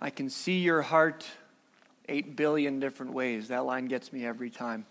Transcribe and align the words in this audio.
I 0.00 0.10
can 0.10 0.30
see 0.30 0.58
your 0.58 0.82
heart 0.82 1.26
8 2.08 2.34
billion 2.34 2.80
different 2.80 3.12
ways. 3.12 3.48
That 3.48 3.64
line 3.64 3.86
gets 3.86 4.12
me 4.12 4.24
every 4.24 4.50
time. 4.50 4.86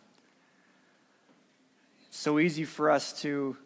It's 2.08 2.20
so 2.20 2.40
easy 2.40 2.64
for 2.64 2.92
us 2.92 3.22
to 3.22 3.58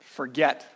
forget 0.00 0.66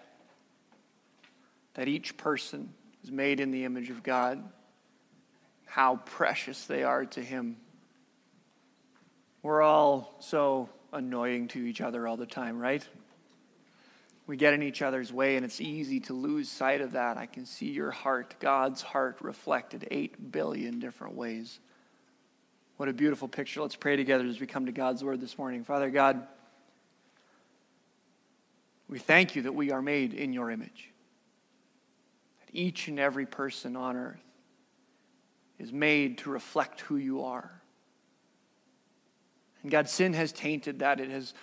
that 1.75 1.89
each 1.89 2.17
person 2.17 2.73
is 3.03 3.11
made 3.11 3.41
in 3.41 3.51
the 3.51 3.65
image 3.65 3.91
of 3.91 4.03
God, 4.03 4.43
how 5.67 5.97
precious 5.97 6.67
they 6.67 6.85
are 6.85 7.05
to 7.07 7.21
Him. 7.21 7.57
We're 9.43 9.63
all 9.63 10.15
so 10.21 10.69
annoying 10.93 11.49
to 11.49 11.59
each 11.59 11.81
other 11.81 12.07
all 12.07 12.17
the 12.17 12.27
time, 12.27 12.59
right? 12.59 12.87
We 14.27 14.37
get 14.37 14.55
in 14.55 14.63
each 14.63 14.83
other's 14.83 15.13
way, 15.13 15.37
and 15.37 15.45
it's 15.45 15.61
easy 15.61 16.01
to 16.01 16.13
lose 16.13 16.49
sight 16.49 16.81
of 16.81 16.93
that. 16.93 17.17
I 17.17 17.27
can 17.27 17.45
see 17.45 17.71
your 17.71 17.91
heart, 17.91 18.37
God's 18.39 18.81
heart, 18.81 19.19
reflected 19.21 19.89
8 19.91 20.31
billion 20.31 20.79
different 20.79 21.17
ways. 21.17 21.59
What 22.77 22.89
a 22.89 22.93
beautiful 22.93 23.29
picture. 23.29 23.63
Let's 23.63 23.77
pray 23.77 23.97
together 23.97 24.25
as 24.27 24.41
we 24.41 24.47
come 24.47 24.67
to 24.67 24.73
God's 24.73 25.03
word 25.03 25.21
this 25.21 25.37
morning. 25.37 25.65
Father 25.65 25.91
God, 25.91 26.27
we 28.89 28.99
thank 28.99 29.35
you 29.35 29.43
that 29.43 29.55
we 29.55 29.73
are 29.73 29.83
made 29.83 30.15
in 30.15 30.33
your 30.33 30.51
image. 30.51 30.91
That 32.41 32.51
each 32.53 32.89
and 32.89 32.99
every 32.99 33.27
person 33.27 33.77
on 33.77 33.97
earth 33.97 34.21
is 35.59 35.73
made 35.73 36.19
to 36.19 36.31
reflect 36.31 36.81
who 36.83 36.97
you 36.97 37.25
are. 37.25 37.51
And 39.63 39.71
God, 39.71 39.89
sin 39.89 40.13
has 40.13 40.33
tainted 40.33 40.81
that. 40.81 41.01
It 41.01 41.11
has 41.11 41.35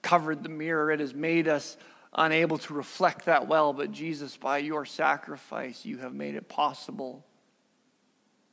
covered 0.00 0.42
the 0.42 0.48
mirror. 0.48 0.90
It 0.90 1.00
has 1.00 1.14
made 1.14 1.48
us 1.48 1.76
unable 2.12 2.58
to 2.58 2.74
reflect 2.74 3.26
that 3.26 3.48
well. 3.48 3.72
But 3.72 3.92
Jesus, 3.92 4.36
by 4.36 4.58
your 4.58 4.84
sacrifice, 4.84 5.84
you 5.84 5.98
have 5.98 6.14
made 6.14 6.34
it 6.34 6.48
possible 6.48 7.24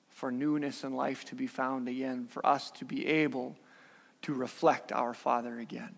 for 0.09 0.31
newness 0.31 0.83
and 0.83 0.95
life 0.95 1.25
to 1.25 1.35
be 1.35 1.47
found 1.47 1.87
again, 1.87 2.27
for 2.27 2.45
us 2.45 2.71
to 2.71 2.85
be 2.85 3.07
able 3.07 3.57
to 4.23 4.33
reflect 4.33 4.91
our 4.91 5.13
Father 5.13 5.57
again. 5.59 5.95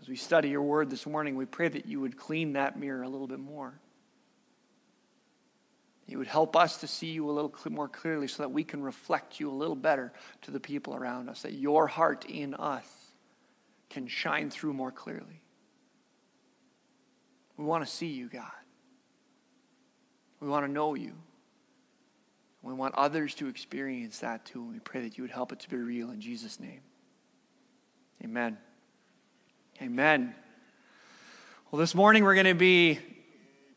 As 0.00 0.08
we 0.08 0.16
study 0.16 0.48
your 0.48 0.62
word 0.62 0.90
this 0.90 1.06
morning, 1.06 1.36
we 1.36 1.44
pray 1.44 1.68
that 1.68 1.86
you 1.86 2.00
would 2.00 2.16
clean 2.16 2.54
that 2.54 2.78
mirror 2.78 3.02
a 3.02 3.08
little 3.08 3.26
bit 3.26 3.40
more. 3.40 3.74
You 6.06 6.16
would 6.16 6.28
help 6.28 6.56
us 6.56 6.78
to 6.78 6.86
see 6.86 7.08
you 7.08 7.28
a 7.28 7.32
little 7.32 7.52
more 7.68 7.88
clearly 7.88 8.28
so 8.28 8.42
that 8.42 8.48
we 8.48 8.64
can 8.64 8.82
reflect 8.82 9.38
you 9.38 9.50
a 9.50 9.52
little 9.52 9.76
better 9.76 10.14
to 10.42 10.50
the 10.50 10.60
people 10.60 10.94
around 10.94 11.28
us, 11.28 11.42
that 11.42 11.52
your 11.52 11.86
heart 11.86 12.24
in 12.24 12.54
us 12.54 12.86
can 13.90 14.06
shine 14.06 14.50
through 14.50 14.72
more 14.74 14.92
clearly. 14.92 15.42
We 17.56 17.64
want 17.64 17.84
to 17.84 17.90
see 17.90 18.06
you, 18.06 18.28
God. 18.28 18.50
We 20.40 20.48
want 20.48 20.66
to 20.66 20.70
know 20.70 20.94
you. 20.94 21.14
We 22.62 22.72
want 22.72 22.94
others 22.94 23.34
to 23.36 23.48
experience 23.48 24.18
that 24.20 24.44
too. 24.44 24.60
And 24.60 24.72
we 24.72 24.78
pray 24.78 25.02
that 25.02 25.16
you 25.16 25.24
would 25.24 25.30
help 25.30 25.52
it 25.52 25.60
to 25.60 25.70
be 25.70 25.76
real 25.76 26.10
in 26.10 26.20
Jesus' 26.20 26.60
name. 26.60 26.80
Amen. 28.22 28.58
Amen. 29.80 30.34
Well, 31.70 31.78
this 31.80 31.94
morning 31.94 32.24
we're 32.24 32.34
going 32.34 32.46
to 32.46 32.54
be 32.54 32.98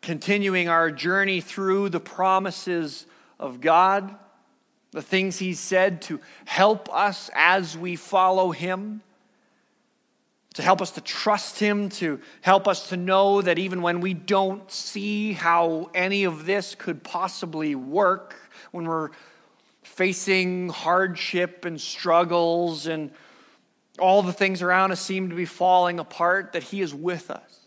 continuing 0.01 0.67
our 0.67 0.89
journey 0.89 1.41
through 1.41 1.89
the 1.89 1.99
promises 1.99 3.05
of 3.39 3.61
God, 3.61 4.15
the 4.91 5.01
things 5.01 5.37
He 5.37 5.53
said 5.53 6.01
to 6.03 6.19
help 6.45 6.93
us 6.93 7.29
as 7.35 7.77
we 7.77 7.95
follow 7.95 8.51
Him, 8.51 9.01
to 10.55 10.61
help 10.61 10.81
us 10.81 10.91
to 10.91 11.01
trust 11.01 11.59
Him, 11.59 11.89
to 11.89 12.19
help 12.41 12.67
us 12.67 12.89
to 12.89 12.97
know 12.97 13.41
that 13.41 13.57
even 13.57 13.81
when 13.81 14.01
we 14.01 14.13
don't 14.13 14.69
see 14.69 15.33
how 15.33 15.89
any 15.93 16.25
of 16.25 16.45
this 16.45 16.75
could 16.75 17.03
possibly 17.03 17.73
work, 17.75 18.35
when 18.71 18.85
we're 18.85 19.09
facing 19.83 20.69
hardship 20.69 21.65
and 21.65 21.79
struggles 21.79 22.87
and 22.87 23.11
all 23.99 24.21
the 24.21 24.33
things 24.33 24.61
around 24.61 24.91
us 24.91 24.99
seem 24.99 25.29
to 25.29 25.35
be 25.35 25.45
falling 25.45 25.99
apart, 25.99 26.53
that 26.53 26.63
He 26.63 26.81
is 26.81 26.93
with 26.93 27.31
us. 27.31 27.59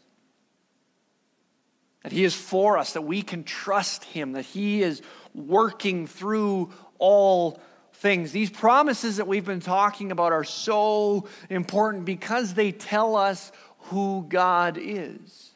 That 2.03 2.13
He 2.13 2.25
is 2.25 2.35
for 2.35 2.77
us, 2.77 2.93
that 2.93 3.03
we 3.03 3.23
can 3.23 3.45
trust 3.45 4.05
Him, 4.05 4.33
that 4.33 4.45
He 4.45 4.83
is 4.83 5.01
working 5.35 6.07
through 6.07 6.73
all 6.99 7.61
things. 7.95 8.33
These 8.33 8.51
promises 8.51 9.17
that 9.17 9.27
we've 9.27 9.45
been 9.45 9.61
talking 9.61 10.13
about 10.13 10.33
are 10.33 10.45
so 10.45 11.29
important 11.51 12.05
because 12.05 12.55
they 12.55 12.73
tell 12.73 13.17
us 13.17 13.53
who 13.79 14.27
God 14.29 14.79
is. 14.81 15.51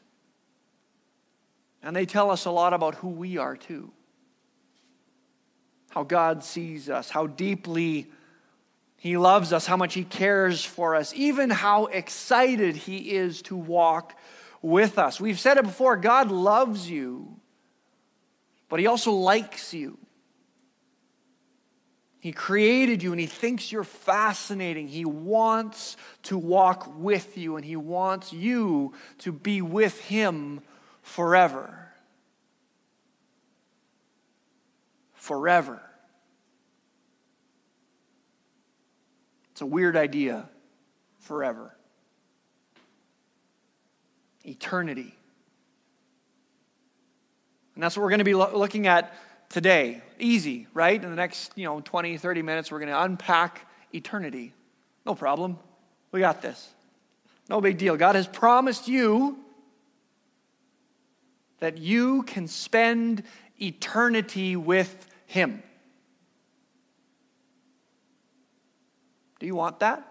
And 1.83 1.95
they 1.95 2.07
tell 2.07 2.31
us 2.31 2.45
a 2.45 2.51
lot 2.51 2.73
about 2.73 2.97
who 2.97 3.09
we 3.09 3.39
are, 3.39 3.57
too. 3.57 3.93
How 5.91 6.03
God 6.03 6.45
sees 6.45 6.91
us, 6.91 7.09
how 7.09 7.27
deeply 7.27 8.09
he 8.99 9.17
loves 9.17 9.53
us, 9.53 9.65
how 9.65 9.77
much 9.77 9.95
He 9.95 10.03
cares 10.05 10.65
for 10.65 10.97
us, 10.97 11.13
even 11.15 11.51
how 11.51 11.87
excited 11.87 12.75
He 12.75 13.13
is 13.13 13.43
to 13.43 13.57
walk 13.57 14.19
with 14.61 14.99
us. 14.99 15.21
We've 15.21 15.39
said 15.39 15.57
it 15.57 15.65
before 15.65 15.97
God 15.97 16.33
loves 16.33 16.91
you, 16.91 17.37
but 18.69 18.81
He 18.81 18.89
also 18.89 19.13
likes 19.13 19.73
you. 19.73 19.99
He 22.29 22.33
created 22.33 23.03
you 23.03 23.13
and 23.13 23.19
He 23.19 23.27
thinks 23.27 23.73
you're 23.73 23.85
fascinating. 23.85 24.87
He 24.87 25.07
wants 25.07 25.97
to 26.25 26.37
walk 26.37 26.99
with 26.99 27.39
you 27.39 27.57
and 27.57 27.65
He 27.65 27.75
wants 27.75 28.35
you 28.35 28.93
to 29.21 29.33
be 29.33 29.63
with 29.63 29.99
Him 29.99 30.61
forever. 31.01 31.91
Forever. 35.15 35.81
It's 39.53 39.63
a 39.63 39.67
weird 39.67 39.97
idea 39.97 40.51
forever. 41.21 41.75
Eternity. 44.45 45.17
And 47.75 47.83
that's 47.83 47.97
what 47.97 48.03
we're 48.03 48.11
going 48.11 48.19
to 48.19 48.25
be 48.25 48.35
lo- 48.35 48.55
looking 48.55 48.87
at 48.87 49.15
today. 49.49 50.03
Easy, 50.19 50.67
right? 50.75 51.03
In 51.03 51.11
the 51.11 51.17
next, 51.17 51.53
you 51.57 51.65
know, 51.65 51.81
20, 51.81 52.17
30 52.19 52.43
minutes, 52.43 52.71
we're 52.71 52.79
going 52.79 52.91
to 52.91 53.03
unpack 53.03 53.67
eternity. 53.93 54.53
No 55.07 55.15
problem. 55.15 55.59
We 56.13 56.21
got 56.21 56.43
this. 56.43 56.69
No 57.49 57.61
big 57.61 57.79
deal. 57.79 57.97
God 57.97 58.15
has 58.15 58.27
promised 58.27 58.89
you 58.89 59.39
that 61.61 61.79
you 61.79 62.23
can 62.23 62.47
spend 62.47 63.23
eternity 63.61 64.57
with 64.57 65.07
Him. 65.27 65.63
Do 69.39 69.47
you 69.47 69.55
want 69.55 69.81
that? 69.81 70.05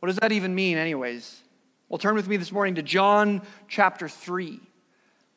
What 0.00 0.08
does 0.08 0.16
that 0.16 0.32
even 0.32 0.54
mean, 0.54 0.76
anyways? 0.78 1.40
Well, 1.88 1.98
turn 1.98 2.14
with 2.14 2.26
me 2.26 2.36
this 2.36 2.50
morning 2.50 2.74
to 2.74 2.82
John 2.82 3.42
chapter 3.68 4.08
3. 4.08 4.60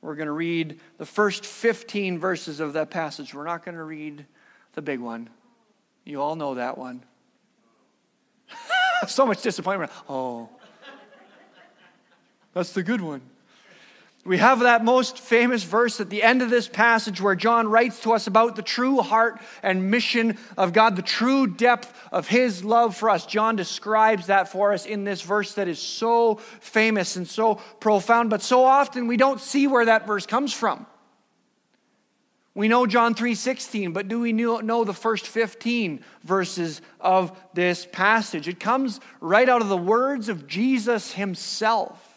We're 0.05 0.13
going 0.15 0.27
to 0.27 0.33
read 0.33 0.79
the 0.99 1.05
first 1.05 1.45
15 1.45 2.19
verses 2.19 2.59
of 2.59 2.73
that 2.73 2.91
passage. 2.91 3.33
We're 3.33 3.43
not 3.43 3.65
going 3.65 3.73
to 3.73 3.83
read 3.83 4.27
the 4.73 4.81
big 4.83 4.99
one. 4.99 5.31
You 6.03 6.21
all 6.21 6.35
know 6.35 6.53
that 6.53 6.77
one. 6.77 7.03
so 9.07 9.25
much 9.25 9.41
disappointment. 9.41 9.91
Oh, 10.07 10.47
that's 12.53 12.71
the 12.73 12.83
good 12.83 13.01
one. 13.01 13.21
We 14.25 14.39
have 14.39 14.61
that 14.61 14.83
most 14.83 15.19
famous 15.19 15.61
verse 15.61 16.01
at 16.01 16.09
the 16.09 16.23
end 16.23 16.41
of 16.41 16.49
this 16.49 16.67
passage 16.67 17.21
where 17.21 17.35
John 17.35 17.67
writes 17.67 17.99
to 18.01 18.13
us 18.13 18.25
about 18.25 18.55
the 18.55 18.63
true 18.63 19.01
heart 19.01 19.39
and 19.61 19.91
mission 19.91 20.39
of 20.57 20.73
God, 20.73 20.95
the 20.95 21.03
true 21.03 21.45
depth 21.45 21.93
of 22.11 22.27
his 22.27 22.63
love 22.63 22.97
for 22.97 23.11
us. 23.11 23.27
John 23.27 23.55
describes 23.55 24.25
that 24.25 24.51
for 24.51 24.73
us 24.73 24.87
in 24.87 25.03
this 25.03 25.21
verse 25.21 25.53
that 25.53 25.67
is 25.67 25.77
so 25.77 26.35
famous 26.59 27.17
and 27.17 27.27
so 27.27 27.55
profound, 27.79 28.31
but 28.31 28.41
so 28.41 28.65
often 28.65 29.05
we 29.05 29.15
don't 29.15 29.39
see 29.39 29.67
where 29.67 29.85
that 29.85 30.07
verse 30.07 30.25
comes 30.25 30.51
from. 30.51 30.87
We 32.55 32.67
know 32.67 32.87
John 32.87 33.13
3:16, 33.13 33.93
but 33.93 34.07
do 34.07 34.21
we 34.21 34.33
know 34.33 34.83
the 34.83 34.93
first 34.93 35.27
15 35.27 36.03
verses 36.23 36.81
of 36.99 37.37
this 37.53 37.85
passage? 37.91 38.47
It 38.47 38.59
comes 38.59 38.99
right 39.21 39.47
out 39.47 39.61
of 39.61 39.69
the 39.69 39.77
words 39.77 40.29
of 40.29 40.47
Jesus 40.47 41.11
himself 41.11 42.14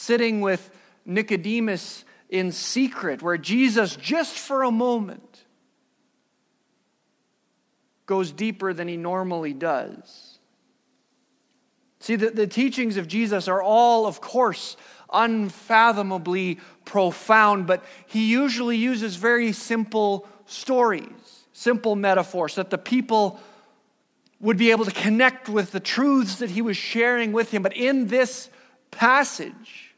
sitting 0.00 0.40
with 0.40 0.70
Nicodemus 1.04 2.04
in 2.28 2.52
secret, 2.52 3.22
where 3.22 3.36
Jesus, 3.36 3.96
just 3.96 4.38
for 4.38 4.62
a 4.62 4.70
moment, 4.70 5.44
goes 8.06 8.32
deeper 8.32 8.72
than 8.72 8.88
he 8.88 8.96
normally 8.96 9.52
does. 9.52 10.38
See, 12.00 12.16
the, 12.16 12.30
the 12.30 12.46
teachings 12.46 12.96
of 12.96 13.08
Jesus 13.08 13.46
are 13.46 13.62
all, 13.62 14.06
of 14.06 14.20
course, 14.20 14.76
unfathomably 15.12 16.60
profound, 16.84 17.66
but 17.66 17.84
he 18.06 18.30
usually 18.30 18.78
uses 18.78 19.16
very 19.16 19.52
simple 19.52 20.26
stories, 20.46 21.46
simple 21.52 21.94
metaphors, 21.94 22.54
that 22.54 22.70
the 22.70 22.78
people 22.78 23.38
would 24.40 24.56
be 24.56 24.70
able 24.70 24.86
to 24.86 24.92
connect 24.92 25.48
with 25.48 25.72
the 25.72 25.80
truths 25.80 26.36
that 26.36 26.50
he 26.50 26.62
was 26.62 26.76
sharing 26.76 27.32
with 27.32 27.50
him. 27.50 27.62
But 27.62 27.76
in 27.76 28.06
this 28.06 28.48
passage, 28.90 29.89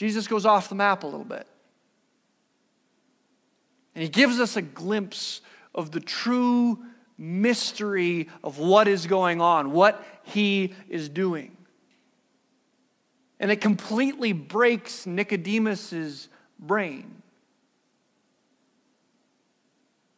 Jesus 0.00 0.26
goes 0.26 0.46
off 0.46 0.70
the 0.70 0.74
map 0.74 1.02
a 1.02 1.06
little 1.06 1.26
bit. 1.26 1.46
And 3.94 4.02
he 4.02 4.08
gives 4.08 4.40
us 4.40 4.56
a 4.56 4.62
glimpse 4.62 5.42
of 5.74 5.90
the 5.90 6.00
true 6.00 6.78
mystery 7.18 8.30
of 8.42 8.56
what 8.56 8.88
is 8.88 9.06
going 9.06 9.42
on, 9.42 9.72
what 9.72 10.02
he 10.22 10.72
is 10.88 11.10
doing. 11.10 11.54
And 13.38 13.50
it 13.50 13.60
completely 13.60 14.32
breaks 14.32 15.06
Nicodemus's 15.06 16.30
brain. 16.58 17.20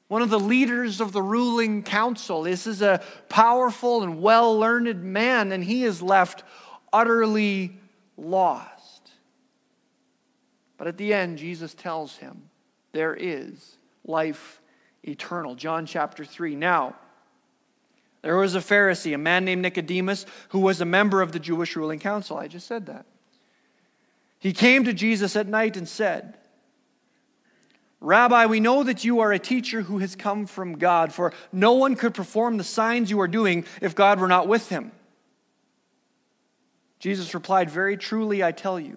One 0.07 0.23
of 0.23 0.31
the 0.31 0.39
leaders 0.39 1.01
of 1.01 1.11
the 1.11 1.23
ruling 1.23 1.83
council. 1.83 2.45
This 2.45 2.69
is 2.69 2.83
a 2.83 3.03
powerful 3.29 4.05
and 4.05 4.23
well 4.23 4.57
learned 4.57 5.03
man, 5.03 5.51
and 5.51 5.65
he 5.65 5.83
is 5.83 6.01
left 6.01 6.45
utterly 6.93 7.81
lost. 8.17 8.82
But 10.83 10.89
at 10.89 10.97
the 10.97 11.15
end, 11.15 11.39
Jesus 11.39 11.75
tells 11.75 12.17
him, 12.17 12.43
There 12.91 13.15
is 13.15 13.77
life 14.05 14.61
eternal. 15.05 15.55
John 15.55 15.87
chapter 15.87 16.25
3. 16.25 16.57
Now, 16.57 16.97
there 18.23 18.37
was 18.37 18.57
a 18.57 18.59
Pharisee, 18.59 19.15
a 19.15 19.19
man 19.19 19.45
named 19.45 19.63
Nicodemus, 19.63 20.27
who 20.49 20.59
was 20.59 20.81
a 20.81 20.85
member 20.85 21.23
of 21.23 21.31
the 21.31 21.39
Jewish 21.39 21.77
ruling 21.77 22.01
council. 22.01 22.37
I 22.37 22.49
just 22.49 22.67
said 22.67 22.87
that. 22.87 23.07
He 24.41 24.53
came 24.53 24.83
to 24.83 24.93
Jesus 24.93 25.37
at 25.37 25.47
night 25.47 25.77
and 25.77 25.89
said, 25.89 26.35
Rabbi, 28.01 28.47
we 28.47 28.59
know 28.59 28.83
that 28.83 29.05
you 29.05 29.21
are 29.21 29.33
a 29.33 29.39
teacher 29.39 29.83
who 29.83 29.99
has 29.99 30.17
come 30.17 30.47
from 30.47 30.79
God, 30.79 31.13
for 31.13 31.33
no 31.53 31.75
one 31.75 31.95
could 31.95 32.13
perform 32.13 32.57
the 32.57 32.65
signs 32.65 33.09
you 33.09 33.21
are 33.21 33.29
doing 33.29 33.67
if 33.81 33.95
God 33.95 34.19
were 34.19 34.27
not 34.27 34.49
with 34.49 34.69
him. 34.69 34.91
Jesus 36.99 37.35
replied, 37.35 37.71
Very 37.71 37.97
truly, 37.97 38.43
I 38.43 38.51
tell 38.51 38.81
you, 38.81 38.97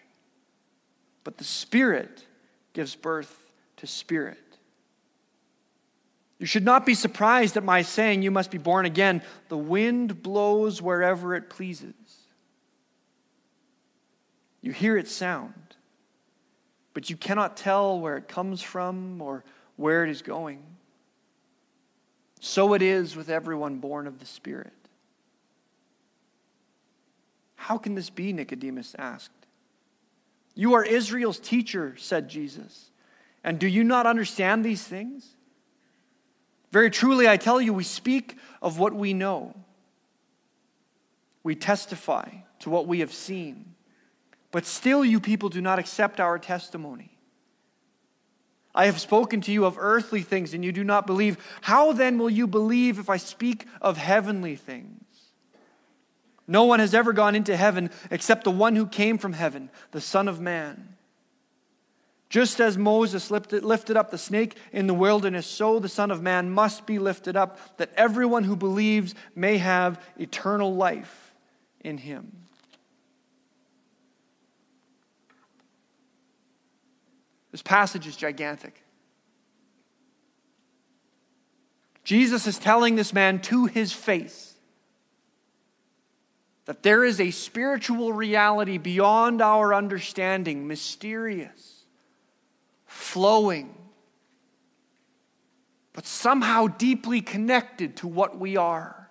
but 1.23 1.37
the 1.37 1.43
Spirit 1.43 2.25
gives 2.73 2.95
birth 2.95 3.37
to 3.77 3.87
spirit. 3.87 4.37
You 6.39 6.45
should 6.47 6.63
not 6.63 6.85
be 6.85 6.95
surprised 6.95 7.57
at 7.57 7.63
my 7.63 7.81
saying, 7.81 8.21
You 8.21 8.31
must 8.31 8.49
be 8.49 8.57
born 8.57 8.85
again. 8.85 9.21
The 9.49 9.57
wind 9.57 10.23
blows 10.23 10.81
wherever 10.81 11.35
it 11.35 11.49
pleases. 11.49 11.93
You 14.61 14.71
hear 14.71 14.97
its 14.97 15.11
sound, 15.11 15.75
but 16.93 17.09
you 17.09 17.17
cannot 17.17 17.57
tell 17.57 17.99
where 17.99 18.17
it 18.17 18.27
comes 18.27 18.61
from 18.61 19.21
or 19.21 19.43
where 19.75 20.03
it 20.03 20.09
is 20.09 20.21
going. 20.21 20.63
So 22.39 22.73
it 22.73 22.81
is 22.81 23.15
with 23.15 23.29
everyone 23.29 23.77
born 23.77 24.07
of 24.07 24.19
the 24.19 24.25
Spirit. 24.25 24.73
How 27.55 27.77
can 27.77 27.93
this 27.93 28.09
be? 28.09 28.33
Nicodemus 28.33 28.95
asked. 28.97 29.40
You 30.55 30.73
are 30.73 30.83
Israel's 30.83 31.39
teacher, 31.39 31.95
said 31.97 32.29
Jesus. 32.29 32.89
And 33.43 33.59
do 33.59 33.67
you 33.67 33.83
not 33.83 34.05
understand 34.05 34.63
these 34.63 34.83
things? 34.83 35.27
Very 36.71 36.89
truly, 36.89 37.27
I 37.27 37.37
tell 37.37 37.61
you, 37.61 37.73
we 37.73 37.83
speak 37.83 38.37
of 38.61 38.79
what 38.79 38.93
we 38.93 39.13
know. 39.13 39.55
We 41.43 41.55
testify 41.55 42.29
to 42.59 42.69
what 42.69 42.87
we 42.87 42.99
have 42.99 43.13
seen. 43.13 43.73
But 44.51 44.65
still, 44.65 45.03
you 45.03 45.19
people 45.19 45.49
do 45.49 45.61
not 45.61 45.79
accept 45.79 46.19
our 46.19 46.37
testimony. 46.37 47.17
I 48.73 48.85
have 48.85 49.01
spoken 49.01 49.41
to 49.41 49.51
you 49.51 49.65
of 49.65 49.77
earthly 49.77 50.21
things, 50.21 50.53
and 50.53 50.63
you 50.63 50.71
do 50.71 50.83
not 50.83 51.07
believe. 51.07 51.37
How 51.61 51.91
then 51.91 52.17
will 52.17 52.29
you 52.29 52.47
believe 52.47 52.99
if 52.99 53.09
I 53.09 53.17
speak 53.17 53.65
of 53.81 53.97
heavenly 53.97 54.55
things? 54.55 55.03
No 56.47 56.63
one 56.65 56.79
has 56.79 56.93
ever 56.93 57.13
gone 57.13 57.35
into 57.35 57.55
heaven 57.55 57.89
except 58.09 58.43
the 58.43 58.51
one 58.51 58.75
who 58.75 58.85
came 58.85 59.17
from 59.17 59.33
heaven, 59.33 59.69
the 59.91 60.01
Son 60.01 60.27
of 60.27 60.41
Man. 60.41 60.95
Just 62.29 62.61
as 62.61 62.77
Moses 62.77 63.29
lifted 63.29 63.97
up 63.97 64.09
the 64.09 64.17
snake 64.17 64.55
in 64.71 64.87
the 64.87 64.93
wilderness, 64.93 65.45
so 65.45 65.79
the 65.79 65.89
Son 65.89 66.11
of 66.11 66.21
Man 66.21 66.49
must 66.49 66.85
be 66.85 66.97
lifted 66.97 67.35
up, 67.35 67.77
that 67.77 67.91
everyone 67.97 68.45
who 68.45 68.55
believes 68.55 69.15
may 69.35 69.57
have 69.57 70.01
eternal 70.17 70.73
life 70.73 71.33
in 71.81 71.97
him. 71.97 72.31
This 77.51 77.61
passage 77.61 78.07
is 78.07 78.15
gigantic. 78.15 78.81
Jesus 82.05 82.47
is 82.47 82.57
telling 82.57 82.95
this 82.95 83.11
man 83.11 83.41
to 83.41 83.65
his 83.65 83.91
face 83.91 84.50
that 86.71 86.83
there 86.83 87.03
is 87.03 87.19
a 87.19 87.31
spiritual 87.31 88.13
reality 88.13 88.77
beyond 88.77 89.41
our 89.41 89.73
understanding, 89.73 90.69
mysterious 90.69 91.83
flowing, 92.85 93.75
but 95.91 96.05
somehow 96.05 96.67
deeply 96.67 97.19
connected 97.19 97.97
to 97.97 98.07
what 98.07 98.39
we 98.39 98.55
are. 98.55 99.09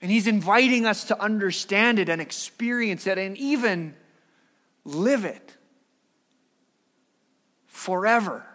And 0.00 0.12
He's 0.12 0.28
inviting 0.28 0.86
us 0.86 1.02
to 1.06 1.20
understand 1.20 1.98
it 1.98 2.08
and 2.08 2.20
experience 2.20 3.08
it 3.08 3.18
and 3.18 3.36
even 3.36 3.96
live 4.84 5.24
it 5.24 5.56
forever. 7.66 8.46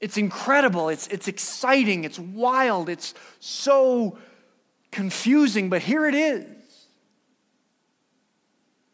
It's 0.00 0.16
incredible, 0.16 0.88
it's, 0.88 1.06
it's 1.08 1.28
exciting, 1.28 2.04
it's 2.04 2.18
wild, 2.18 2.88
it's 2.88 3.14
so 3.40 4.18
confusing, 4.90 5.70
but 5.70 5.82
here 5.82 6.06
it 6.06 6.14
is. 6.14 6.46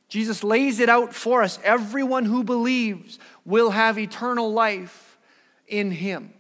Jesus 0.09 0.43
lays 0.43 0.81
it 0.81 0.89
out 0.89 1.15
for 1.15 1.43
us. 1.43 1.59
Everyone 1.63 2.25
who 2.25 2.43
believes 2.43 3.19
will 3.45 3.71
have 3.71 3.99
eternal 3.99 4.53
life 4.53 5.19
in 5.69 5.91
him. 5.93 6.33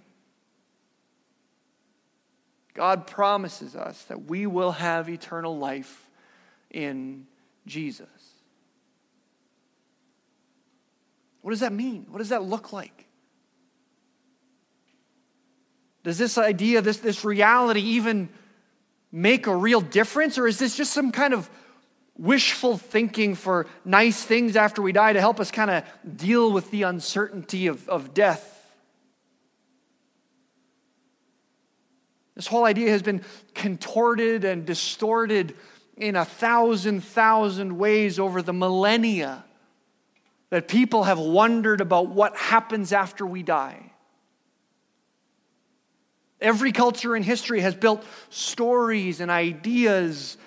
God 2.74 3.06
promises 3.06 3.76
us 3.76 4.02
that 4.04 4.24
we 4.24 4.46
will 4.46 4.72
have 4.72 5.08
eternal 5.08 5.56
life 5.56 6.08
in 6.70 7.26
Jesus. 7.66 8.08
What 11.42 11.52
does 11.52 11.60
that 11.60 11.72
mean? 11.72 12.06
What 12.08 12.18
does 12.18 12.30
that 12.30 12.42
look 12.42 12.72
like? 12.72 13.06
Does 16.02 16.18
this 16.18 16.38
idea, 16.38 16.80
this, 16.80 16.98
this 16.98 17.24
reality 17.24 17.80
even 17.80 18.28
make 19.12 19.46
a 19.46 19.54
real 19.54 19.80
difference? 19.80 20.38
Or 20.38 20.46
is 20.46 20.58
this 20.58 20.76
just 20.76 20.92
some 20.92 21.12
kind 21.12 21.34
of 21.34 21.50
wishful 22.20 22.76
thinking 22.76 23.34
for 23.34 23.66
nice 23.82 24.22
things 24.22 24.54
after 24.54 24.82
we 24.82 24.92
die 24.92 25.14
to 25.14 25.20
help 25.20 25.40
us 25.40 25.50
kind 25.50 25.70
of 25.70 25.84
deal 26.16 26.52
with 26.52 26.70
the 26.70 26.82
uncertainty 26.82 27.66
of, 27.66 27.88
of 27.88 28.12
death. 28.12 28.58
This 32.36 32.46
whole 32.46 32.64
idea 32.64 32.90
has 32.90 33.02
been 33.02 33.22
contorted 33.54 34.44
and 34.44 34.66
distorted 34.66 35.56
in 35.96 36.14
a 36.14 36.26
thousand, 36.26 37.02
thousand 37.02 37.78
ways 37.78 38.18
over 38.18 38.42
the 38.42 38.52
millennia 38.52 39.44
that 40.50 40.68
people 40.68 41.04
have 41.04 41.18
wondered 41.18 41.80
about 41.80 42.08
what 42.08 42.36
happens 42.36 42.92
after 42.92 43.24
we 43.24 43.42
die. 43.42 43.89
Every 46.40 46.72
culture 46.72 47.14
in 47.14 47.22
history 47.22 47.60
has 47.60 47.74
built 47.74 48.04
stories 48.30 49.20
and 49.20 49.30
ideas 49.30 50.38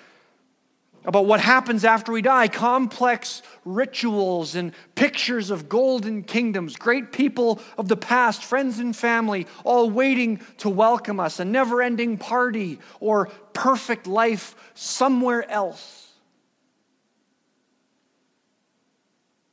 about 1.04 1.26
what 1.26 1.40
happens 1.40 1.84
after 1.84 2.12
we 2.12 2.22
die, 2.22 2.48
complex 2.48 3.42
rituals 3.64 4.54
and 4.54 4.72
pictures 4.94 5.50
of 5.50 5.68
golden 5.68 6.22
kingdoms, 6.22 6.76
great 6.76 7.12
people 7.12 7.60
of 7.76 7.88
the 7.88 7.96
past, 7.96 8.42
friends 8.42 8.78
and 8.78 8.96
family, 8.96 9.46
all 9.64 9.90
waiting 9.90 10.40
to 10.58 10.70
welcome 10.70 11.20
us, 11.20 11.40
a 11.40 11.44
never 11.44 11.82
ending 11.82 12.16
party 12.16 12.78
or 13.00 13.26
perfect 13.52 14.06
life 14.06 14.56
somewhere 14.74 15.48
else. 15.50 16.00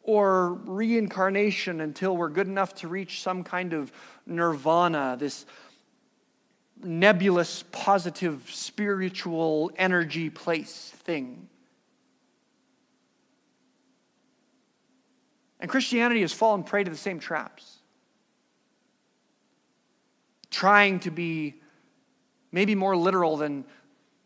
Or 0.04 0.54
reincarnation 0.54 1.82
until 1.82 2.16
we're 2.16 2.30
good 2.30 2.48
enough 2.48 2.76
to 2.76 2.88
reach 2.88 3.22
some 3.22 3.44
kind 3.44 3.74
of 3.74 3.92
nirvana, 4.26 5.18
this 5.20 5.46
nebulous, 6.84 7.64
positive, 7.72 8.50
spiritual 8.52 9.72
energy 9.78 10.30
place 10.30 10.92
thing. 10.98 11.48
And 15.60 15.70
Christianity 15.70 16.22
has 16.22 16.34
fallen 16.34 16.64
prey 16.64 16.84
to 16.84 16.90
the 16.90 16.98
same 16.98 17.20
traps. 17.20 17.78
Trying 20.50 21.00
to 21.02 21.12
be 21.12 21.62
maybe 22.52 22.76
more 22.76 22.98
literal 22.98 23.38
than 23.38 23.66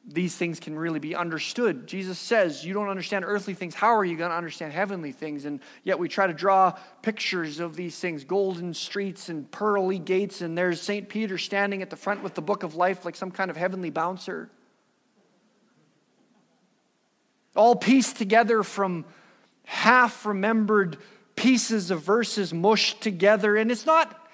these 0.08 0.36
things 0.36 0.60
can 0.60 0.78
really 0.78 1.00
be 1.00 1.16
understood. 1.16 1.88
Jesus 1.88 2.20
says, 2.20 2.64
You 2.64 2.74
don't 2.74 2.90
understand 2.90 3.26
earthly 3.26 3.56
things. 3.56 3.74
How 3.74 3.96
are 3.96 4.06
you 4.06 4.18
going 4.18 4.30
to 4.30 4.36
understand 4.36 4.72
heavenly 4.72 5.12
things? 5.12 5.46
And 5.46 5.60
yet 5.84 5.98
we 5.98 6.08
try 6.08 6.28
to 6.28 6.34
draw 6.34 6.74
pictures 7.02 7.60
of 7.60 7.76
these 7.76 7.98
things 7.98 8.24
golden 8.24 8.74
streets 8.74 9.30
and 9.30 9.50
pearly 9.50 9.98
gates, 9.98 10.42
and 10.42 10.58
there's 10.58 10.82
St. 10.82 11.10
Peter 11.10 11.38
standing 11.38 11.82
at 11.82 11.90
the 11.90 11.96
front 11.96 12.22
with 12.22 12.36
the 12.36 12.42
book 12.42 12.64
of 12.64 12.76
life 12.76 13.04
like 13.04 13.16
some 13.16 13.32
kind 13.32 13.50
of 13.50 13.58
heavenly 13.58 13.90
bouncer. 13.90 14.50
All 17.56 17.76
pieced 17.76 18.18
together 18.18 18.62
from 18.64 19.06
half 19.64 20.26
remembered 20.26 20.98
pieces 21.36 21.90
of 21.90 22.02
verses 22.02 22.54
mushed 22.54 23.02
together. 23.02 23.56
And 23.56 23.72
it's 23.72 23.86
not 23.86 24.30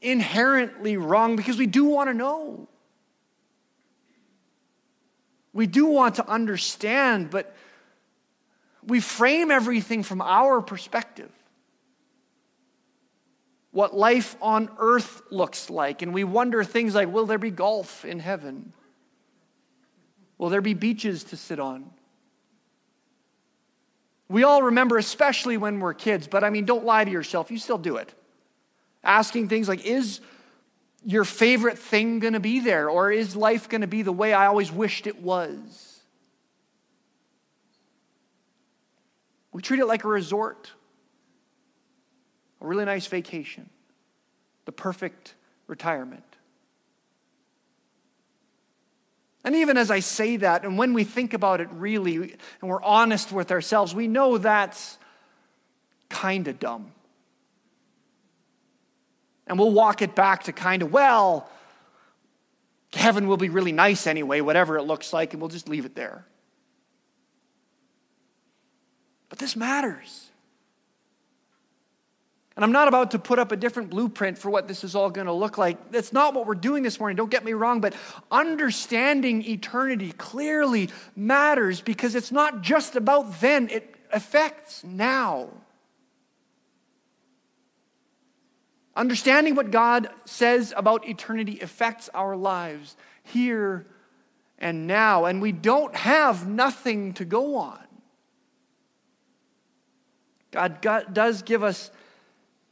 inherently 0.00 0.96
wrong 0.96 1.36
because 1.36 1.58
we 1.58 1.66
do 1.66 1.84
want 1.84 2.08
to 2.08 2.14
know. 2.14 2.68
We 5.56 5.66
do 5.66 5.86
want 5.86 6.16
to 6.16 6.28
understand, 6.28 7.30
but 7.30 7.56
we 8.86 9.00
frame 9.00 9.50
everything 9.50 10.02
from 10.02 10.20
our 10.20 10.60
perspective. 10.60 11.30
What 13.70 13.96
life 13.96 14.36
on 14.42 14.68
earth 14.76 15.22
looks 15.30 15.70
like. 15.70 16.02
And 16.02 16.12
we 16.12 16.24
wonder 16.24 16.62
things 16.62 16.94
like 16.94 17.10
will 17.10 17.24
there 17.24 17.38
be 17.38 17.50
golf 17.50 18.04
in 18.04 18.18
heaven? 18.18 18.74
Will 20.36 20.50
there 20.50 20.60
be 20.60 20.74
beaches 20.74 21.24
to 21.24 21.38
sit 21.38 21.58
on? 21.58 21.88
We 24.28 24.42
all 24.42 24.62
remember, 24.62 24.98
especially 24.98 25.56
when 25.56 25.80
we're 25.80 25.94
kids, 25.94 26.28
but 26.28 26.44
I 26.44 26.50
mean, 26.50 26.66
don't 26.66 26.84
lie 26.84 27.06
to 27.06 27.10
yourself. 27.10 27.50
You 27.50 27.58
still 27.58 27.78
do 27.78 27.96
it. 27.96 28.12
Asking 29.02 29.48
things 29.48 29.70
like, 29.70 29.86
is 29.86 30.20
your 31.06 31.24
favorite 31.24 31.78
thing 31.78 32.18
going 32.18 32.32
to 32.32 32.40
be 32.40 32.58
there? 32.58 32.90
Or 32.90 33.12
is 33.12 33.36
life 33.36 33.68
going 33.68 33.82
to 33.82 33.86
be 33.86 34.02
the 34.02 34.12
way 34.12 34.34
I 34.34 34.46
always 34.46 34.72
wished 34.72 35.06
it 35.06 35.22
was? 35.22 36.00
We 39.52 39.62
treat 39.62 39.80
it 39.80 39.86
like 39.86 40.04
a 40.04 40.08
resort, 40.08 40.72
a 42.60 42.66
really 42.66 42.84
nice 42.84 43.06
vacation, 43.06 43.70
the 44.66 44.72
perfect 44.72 45.34
retirement. 45.68 46.24
And 49.44 49.54
even 49.54 49.76
as 49.76 49.92
I 49.92 50.00
say 50.00 50.38
that, 50.38 50.64
and 50.64 50.76
when 50.76 50.92
we 50.92 51.04
think 51.04 51.32
about 51.32 51.60
it 51.60 51.68
really, 51.70 52.16
and 52.60 52.68
we're 52.68 52.82
honest 52.82 53.30
with 53.30 53.52
ourselves, 53.52 53.94
we 53.94 54.08
know 54.08 54.38
that's 54.38 54.98
kind 56.08 56.48
of 56.48 56.58
dumb. 56.58 56.90
And 59.46 59.58
we'll 59.58 59.72
walk 59.72 60.02
it 60.02 60.14
back 60.14 60.44
to 60.44 60.52
kind 60.52 60.82
of, 60.82 60.92
well, 60.92 61.48
heaven 62.92 63.28
will 63.28 63.36
be 63.36 63.48
really 63.48 63.72
nice 63.72 64.06
anyway, 64.06 64.40
whatever 64.40 64.76
it 64.78 64.82
looks 64.82 65.12
like, 65.12 65.32
and 65.32 65.40
we'll 65.40 65.50
just 65.50 65.68
leave 65.68 65.84
it 65.84 65.94
there. 65.94 66.24
But 69.28 69.38
this 69.38 69.56
matters. 69.56 70.30
And 72.56 72.64
I'm 72.64 72.72
not 72.72 72.88
about 72.88 73.10
to 73.10 73.18
put 73.18 73.38
up 73.38 73.52
a 73.52 73.56
different 73.56 73.90
blueprint 73.90 74.38
for 74.38 74.50
what 74.50 74.66
this 74.66 74.82
is 74.82 74.94
all 74.94 75.10
going 75.10 75.26
to 75.26 75.32
look 75.32 75.58
like. 75.58 75.90
That's 75.92 76.12
not 76.12 76.32
what 76.32 76.46
we're 76.46 76.54
doing 76.54 76.82
this 76.82 76.98
morning. 76.98 77.14
Don't 77.14 77.30
get 77.30 77.44
me 77.44 77.52
wrong, 77.52 77.82
but 77.82 77.94
understanding 78.30 79.44
eternity 79.46 80.12
clearly 80.12 80.88
matters 81.14 81.82
because 81.82 82.14
it's 82.14 82.32
not 82.32 82.62
just 82.62 82.96
about 82.96 83.40
then, 83.42 83.68
it 83.68 83.94
affects 84.10 84.82
now. 84.84 85.48
Understanding 88.96 89.54
what 89.54 89.70
God 89.70 90.08
says 90.24 90.72
about 90.74 91.06
eternity 91.06 91.60
affects 91.60 92.08
our 92.14 92.34
lives 92.34 92.96
here 93.22 93.86
and 94.58 94.86
now, 94.86 95.26
and 95.26 95.42
we 95.42 95.52
don't 95.52 95.94
have 95.94 96.48
nothing 96.48 97.12
to 97.14 97.26
go 97.26 97.56
on. 97.56 97.78
God, 100.50 101.12
does 101.12 101.42
give 101.42 101.62
us 101.62 101.90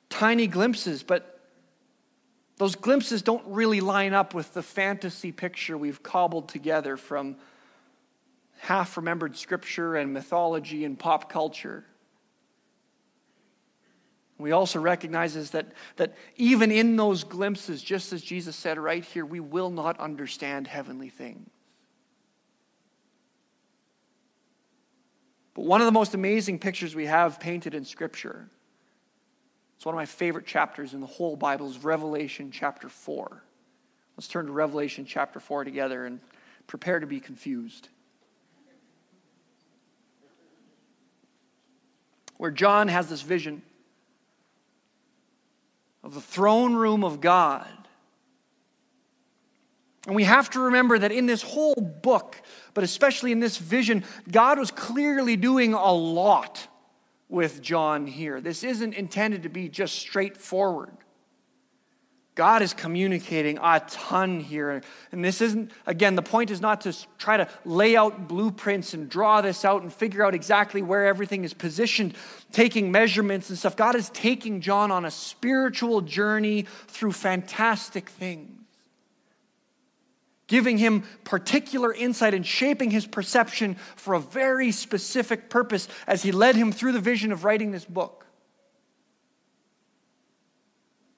tiny 0.09 0.47
glimpses, 0.47 1.03
but 1.03 1.39
those 2.57 2.75
glimpses 2.75 3.21
don't 3.21 3.45
really 3.47 3.83
line 3.83 4.15
up 4.15 4.33
with 4.33 4.55
the 4.55 4.63
fantasy 4.63 5.33
picture 5.33 5.77
we've 5.77 6.03
cobbled 6.03 6.49
together 6.49 6.97
from 6.97 7.37
half 8.61 8.97
remembered 8.97 9.37
scripture 9.37 9.97
and 9.97 10.15
mythology 10.15 10.87
and 10.87 10.99
pop 10.99 11.29
culture. 11.29 11.85
We 14.45 14.53
also 14.53 14.79
recognize 14.79 15.53
that, 15.53 15.73
that 15.97 16.15
even 16.37 16.71
in 16.71 16.97
those 16.97 17.25
glimpses, 17.25 17.83
just 17.83 18.13
as 18.13 18.21
Jesus 18.21 18.55
said 18.55 18.79
right 18.79 19.03
here, 19.03 19.25
we 19.25 19.41
will 19.41 19.71
not 19.71 19.99
understand 19.99 20.67
heavenly 20.67 21.09
things. 21.09 21.49
But 25.55 25.65
one 25.65 25.81
of 25.81 25.87
the 25.87 25.93
most 25.93 26.13
amazing 26.13 26.59
pictures 26.59 26.95
we 26.95 27.07
have 27.07 27.41
painted 27.41 27.75
in 27.75 27.87
Scripture, 27.87 28.47
it's 29.77 29.87
one 29.87 29.95
of 29.95 29.97
my 29.97 30.05
favorite 30.05 30.45
chapters 30.45 30.93
in 30.93 31.01
the 31.01 31.07
whole 31.07 31.37
Bible, 31.37 31.71
is 31.71 31.83
Revelation 31.83 32.51
chapter 32.53 32.91
4. 32.91 33.43
Let's 34.19 34.29
turn 34.29 34.45
to 34.45 34.53
Revelation 34.53 35.07
chapter 35.07 35.41
4 35.41 35.65
together 35.65 36.05
and 36.05 36.21
prepare 36.67 37.01
to 37.01 37.07
be 37.07 37.19
confused. 37.19 37.89
Where 42.37 42.51
John 42.51 42.89
has 42.89 43.09
this 43.09 43.23
vision 43.23 43.63
of 46.05 46.15
the 46.15 46.21
throne 46.21 46.75
room 46.75 47.03
of 47.03 47.21
God. 47.21 47.67
And 50.07 50.15
we 50.15 50.25
have 50.25 50.51
to 50.51 50.61
remember 50.61 50.99
that 50.99 51.11
in 51.11 51.25
this 51.25 51.43
whole 51.43 51.75
book, 51.75 52.41
but 52.75 52.85
especially 52.85 53.33
in 53.33 53.41
this 53.41 53.57
vision, 53.57 54.05
God 54.31 54.59
was 54.59 54.71
clearly 54.71 55.35
doing 55.37 55.73
a 55.73 55.93
lot 55.93 56.69
with 57.31 57.63
John 57.63 58.07
here. 58.07 58.43
This 58.43 58.63
isn't 58.63 58.95
intended 58.95 59.45
to 59.45 59.49
be 59.49 59.71
just 59.71 59.95
straightforward. 59.95 60.95
God 62.35 62.63
is 62.63 62.75
communicating 62.75 63.59
a 63.63 63.81
ton 63.89 64.41
here. 64.41 64.83
And 65.13 65.25
this 65.25 65.41
isn't, 65.41 65.71
again, 65.87 66.17
the 66.17 66.23
point 66.23 66.51
is 66.51 66.61
not 66.61 66.81
to 66.81 66.97
try 67.17 67.37
to 67.37 67.49
lay 67.65 67.95
out 67.95 68.27
blueprints 68.27 68.93
and 68.93 69.09
draw 69.09 69.41
this 69.41 69.65
out 69.65 69.83
and 69.83 69.93
figure 69.93 70.25
out 70.25 70.35
exactly 70.35 70.83
where 70.83 71.07
everything 71.07 71.45
is 71.45 71.55
positioned, 71.55 72.15
taking 72.51 72.91
measurements 72.91 73.51
and 73.51 73.59
stuff. 73.59 73.77
God 73.77 73.95
is 73.95 74.11
taking 74.11 74.61
John 74.61 74.91
on 74.91 75.05
a 75.05 75.13
spiritual 75.13 76.01
journey 76.01 76.67
through 76.89 77.13
fantastic 77.13 78.09
things, 78.09 78.51
giving 80.49 80.77
him 80.77 81.05
particular 81.23 81.95
insight 81.95 82.35
and 82.35 82.45
shaping 82.45 82.91
his 82.91 83.07
perception 83.07 83.77
for 83.95 84.15
a 84.15 84.21
very 84.21 84.73
specific 84.73 85.49
purpose 85.49 85.87
as 86.09 86.25
he 86.25 86.33
led 86.33 86.57
him 86.57 86.73
through 86.73 86.93
the 86.93 87.01
vision 87.01 87.31
of 87.31 87.45
writing 87.45 87.71
this 87.71 87.85
book. 87.85 88.24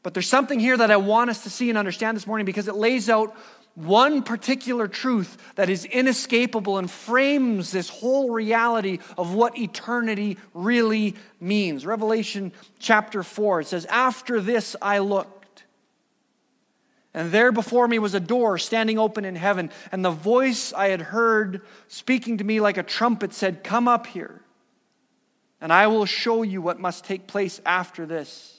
But 0.06 0.14
there's 0.14 0.28
something 0.28 0.60
here 0.60 0.76
that 0.76 0.92
I 0.92 0.98
want 0.98 1.30
us 1.30 1.42
to 1.42 1.50
see 1.50 1.68
and 1.68 1.76
understand 1.76 2.16
this 2.16 2.28
morning 2.28 2.46
because 2.46 2.68
it 2.68 2.76
lays 2.76 3.10
out 3.10 3.36
one 3.75 4.22
particular 4.22 4.86
truth 4.86 5.36
that 5.56 5.68
is 5.68 5.84
inescapable 5.84 6.78
and 6.78 6.88
frames 6.88 7.72
this 7.72 7.88
whole 7.88 8.30
reality 8.30 9.00
of 9.18 9.34
what 9.34 9.58
eternity 9.58 10.38
really 10.54 11.16
means. 11.40 11.84
Revelation 11.84 12.52
chapter 12.78 13.25
4, 13.25 13.62
it 13.62 13.66
says, 13.66 13.84
After 13.86 14.40
this 14.40 14.76
I 14.80 15.00
looked, 15.00 15.64
and 17.12 17.32
there 17.32 17.50
before 17.50 17.88
me 17.88 17.98
was 17.98 18.14
a 18.14 18.20
door 18.20 18.58
standing 18.58 19.00
open 19.00 19.25
in 19.25 19.34
heaven, 19.34 19.72
and 19.90 20.04
the 20.04 20.12
voice 20.12 20.72
I 20.72 20.90
had 20.90 21.00
heard 21.00 21.62
speaking 21.88 22.38
to 22.38 22.44
me 22.44 22.60
like 22.60 22.76
a 22.76 22.84
trumpet 22.84 23.34
said, 23.34 23.64
Come 23.64 23.88
up 23.88 24.06
here, 24.06 24.40
and 25.60 25.72
I 25.72 25.88
will 25.88 26.06
show 26.06 26.44
you 26.44 26.62
what 26.62 26.78
must 26.78 27.04
take 27.04 27.26
place 27.26 27.60
after 27.66 28.06
this. 28.06 28.55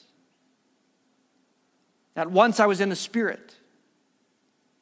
At 2.18 2.32
once 2.32 2.60
I 2.60 2.66
was 2.66 2.82
in 2.82 2.90
the 2.90 2.96
Spirit, 2.96 3.56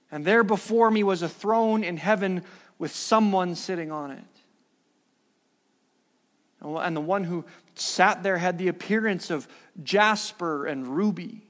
and 0.10 0.24
there 0.24 0.44
before 0.44 0.90
me 0.90 1.04
was 1.04 1.22
a 1.22 1.28
throne 1.28 1.84
in 1.84 1.98
heaven 1.98 2.44
with 2.80 2.96
someone 2.96 3.56
sitting 3.56 3.92
on 3.92 4.12
it. 4.12 4.24
And 6.62 6.96
the 6.96 7.02
one 7.02 7.26
who 7.26 7.44
sat 7.76 8.24
there 8.24 8.38
had 8.38 8.58
the 8.58 8.70
appearance 8.70 9.30
of 9.30 9.50
jasper 9.84 10.66
and 10.66 10.88
ruby. 10.88 11.42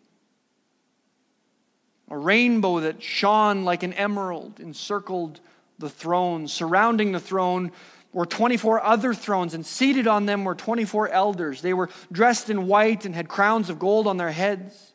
A 2.09 2.17
rainbow 2.17 2.79
that 2.79 3.03
shone 3.03 3.63
like 3.63 3.83
an 3.83 3.93
emerald 3.93 4.59
encircled 4.59 5.39
the 5.77 5.89
throne. 5.89 6.47
Surrounding 6.47 7.11
the 7.11 7.19
throne 7.19 7.71
were 8.11 8.25
24 8.25 8.83
other 8.83 9.13
thrones, 9.13 9.53
and 9.53 9.65
seated 9.65 10.07
on 10.07 10.25
them 10.25 10.45
were 10.45 10.55
24 10.55 11.09
elders. 11.09 11.61
They 11.61 11.73
were 11.73 11.89
dressed 12.11 12.49
in 12.49 12.67
white 12.67 13.05
and 13.05 13.13
had 13.13 13.27
crowns 13.27 13.69
of 13.69 13.77
gold 13.77 14.07
on 14.07 14.17
their 14.17 14.31
heads. 14.31 14.93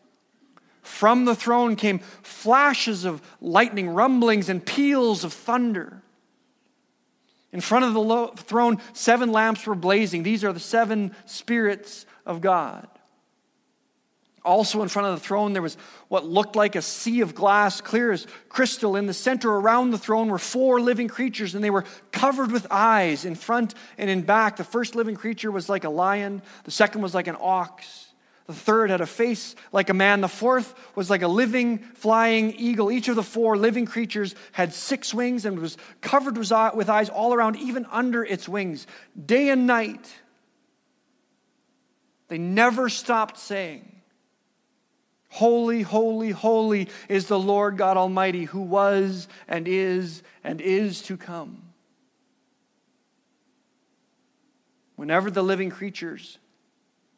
From 0.90 1.24
the 1.24 1.34
throne 1.34 1.76
came 1.76 2.00
flashes 2.00 3.06
of 3.06 3.22
lightning, 3.40 3.88
rumblings, 3.88 4.50
and 4.50 4.64
peals 4.64 5.24
of 5.24 5.32
thunder. 5.32 6.02
In 7.52 7.62
front 7.62 7.86
of 7.86 7.94
the 7.94 8.00
lo- 8.00 8.34
throne, 8.36 8.78
seven 8.92 9.32
lamps 9.32 9.66
were 9.66 9.74
blazing. 9.74 10.24
These 10.24 10.44
are 10.44 10.52
the 10.52 10.60
seven 10.60 11.14
spirits 11.24 12.04
of 12.26 12.42
God. 12.42 12.86
Also, 14.44 14.82
in 14.82 14.88
front 14.88 15.08
of 15.08 15.14
the 15.14 15.24
throne, 15.24 15.52
there 15.54 15.62
was 15.62 15.78
what 16.08 16.26
looked 16.26 16.56
like 16.56 16.76
a 16.76 16.82
sea 16.82 17.22
of 17.22 17.34
glass, 17.34 17.80
clear 17.80 18.12
as 18.12 18.26
crystal. 18.48 18.96
In 18.96 19.06
the 19.06 19.14
center 19.14 19.50
around 19.50 19.92
the 19.92 19.98
throne 19.98 20.28
were 20.28 20.38
four 20.38 20.80
living 20.80 21.08
creatures, 21.08 21.54
and 21.54 21.64
they 21.64 21.70
were 21.70 21.84
covered 22.10 22.50
with 22.50 22.66
eyes 22.70 23.24
in 23.24 23.36
front 23.36 23.74
and 23.96 24.10
in 24.10 24.22
back. 24.22 24.56
The 24.56 24.64
first 24.64 24.94
living 24.94 25.16
creature 25.16 25.50
was 25.50 25.68
like 25.68 25.84
a 25.84 25.90
lion, 25.90 26.42
the 26.64 26.70
second 26.70 27.00
was 27.00 27.14
like 27.14 27.26
an 27.26 27.36
ox. 27.40 28.09
The 28.50 28.56
third 28.56 28.90
had 28.90 29.00
a 29.00 29.06
face 29.06 29.54
like 29.70 29.90
a 29.90 29.94
man. 29.94 30.22
The 30.22 30.26
fourth 30.26 30.74
was 30.96 31.08
like 31.08 31.22
a 31.22 31.28
living, 31.28 31.78
flying 31.78 32.52
eagle. 32.58 32.90
Each 32.90 33.06
of 33.06 33.14
the 33.14 33.22
four 33.22 33.56
living 33.56 33.86
creatures 33.86 34.34
had 34.50 34.74
six 34.74 35.14
wings 35.14 35.44
and 35.44 35.60
was 35.60 35.76
covered 36.00 36.36
with 36.36 36.50
eyes 36.90 37.08
all 37.08 37.32
around, 37.32 37.58
even 37.58 37.86
under 37.92 38.24
its 38.24 38.48
wings. 38.48 38.88
Day 39.24 39.50
and 39.50 39.68
night, 39.68 40.12
they 42.26 42.38
never 42.38 42.88
stopped 42.88 43.38
saying, 43.38 44.02
Holy, 45.28 45.82
holy, 45.82 46.32
holy 46.32 46.88
is 47.08 47.28
the 47.28 47.38
Lord 47.38 47.76
God 47.76 47.96
Almighty, 47.96 48.46
who 48.46 48.62
was 48.62 49.28
and 49.46 49.68
is 49.68 50.24
and 50.42 50.60
is 50.60 51.02
to 51.02 51.16
come. 51.16 51.62
Whenever 54.96 55.30
the 55.30 55.44
living 55.44 55.70
creatures 55.70 56.39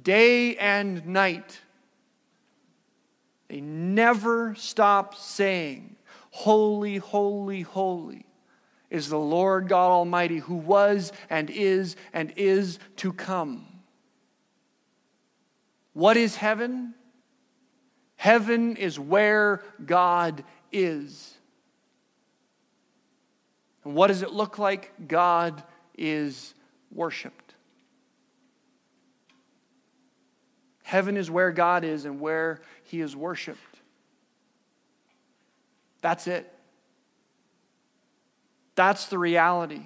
Day 0.00 0.56
and 0.56 1.06
night, 1.06 1.60
they 3.48 3.60
never 3.60 4.54
stop 4.54 5.14
saying, 5.14 5.96
Holy, 6.30 6.96
holy, 6.96 7.60
holy 7.60 8.24
is 8.88 9.08
the 9.08 9.18
Lord 9.18 9.68
God 9.68 9.90
Almighty, 9.90 10.38
who 10.38 10.54
was 10.54 11.12
and 11.28 11.50
is 11.50 11.96
and 12.12 12.32
is 12.36 12.78
to 12.96 13.12
come. 13.12 13.66
What 15.92 16.16
is 16.16 16.36
heaven? 16.36 16.94
Heaven 18.16 18.76
is 18.76 18.98
where 18.98 19.62
God 19.84 20.44
is. 20.70 21.34
And 23.84 23.94
what 23.94 24.06
does 24.06 24.22
it 24.22 24.32
look 24.32 24.58
like? 24.58 24.92
God 25.08 25.62
is 25.96 26.54
worshiped. 26.90 27.41
Heaven 30.92 31.16
is 31.16 31.30
where 31.30 31.52
God 31.52 31.84
is 31.84 32.04
and 32.04 32.20
where 32.20 32.60
he 32.82 33.00
is 33.00 33.16
worshiped. 33.16 33.80
That's 36.02 36.26
it. 36.26 36.52
That's 38.74 39.06
the 39.06 39.18
reality. 39.18 39.84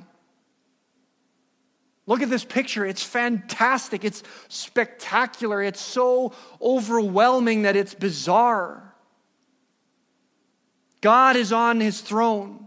Look 2.06 2.22
at 2.22 2.28
this 2.28 2.44
picture. 2.44 2.84
It's 2.84 3.04
fantastic. 3.04 4.04
It's 4.04 4.24
spectacular. 4.48 5.62
It's 5.62 5.80
so 5.80 6.32
overwhelming 6.60 7.62
that 7.62 7.76
it's 7.76 7.94
bizarre. 7.94 8.92
God 11.02 11.36
is 11.36 11.52
on 11.52 11.78
his 11.78 12.00
throne. 12.00 12.65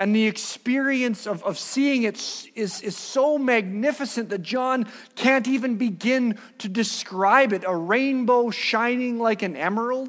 And 0.00 0.16
the 0.16 0.26
experience 0.26 1.26
of, 1.26 1.44
of 1.44 1.58
seeing 1.58 2.04
it 2.04 2.16
is, 2.54 2.80
is 2.80 2.96
so 2.96 3.36
magnificent 3.36 4.30
that 4.30 4.40
John 4.40 4.86
can't 5.14 5.46
even 5.46 5.76
begin 5.76 6.38
to 6.56 6.70
describe 6.70 7.52
it. 7.52 7.64
A 7.66 7.76
rainbow 7.76 8.48
shining 8.48 9.18
like 9.18 9.42
an 9.42 9.56
emerald. 9.56 10.08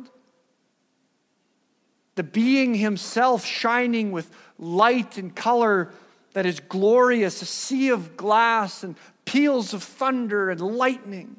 The 2.15 2.23
being 2.23 2.73
himself 2.73 3.43
shining 3.43 4.13
with 4.13 4.31
light 4.57 5.17
and 5.17 5.35
color 5.35 5.91
that 6.31 6.45
is 6.45 6.61
glorious, 6.61 7.41
a 7.41 7.45
sea 7.45 7.89
of 7.89 8.15
glass 8.15 8.83
and 8.85 8.95
peals 9.25 9.73
of 9.73 9.83
thunder 9.83 10.49
and 10.49 10.61
lightning, 10.61 11.35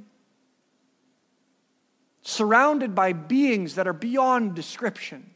surrounded 2.20 2.94
by 2.94 3.14
beings 3.14 3.76
that 3.76 3.88
are 3.88 3.94
beyond 3.94 4.54
description. 4.54 5.31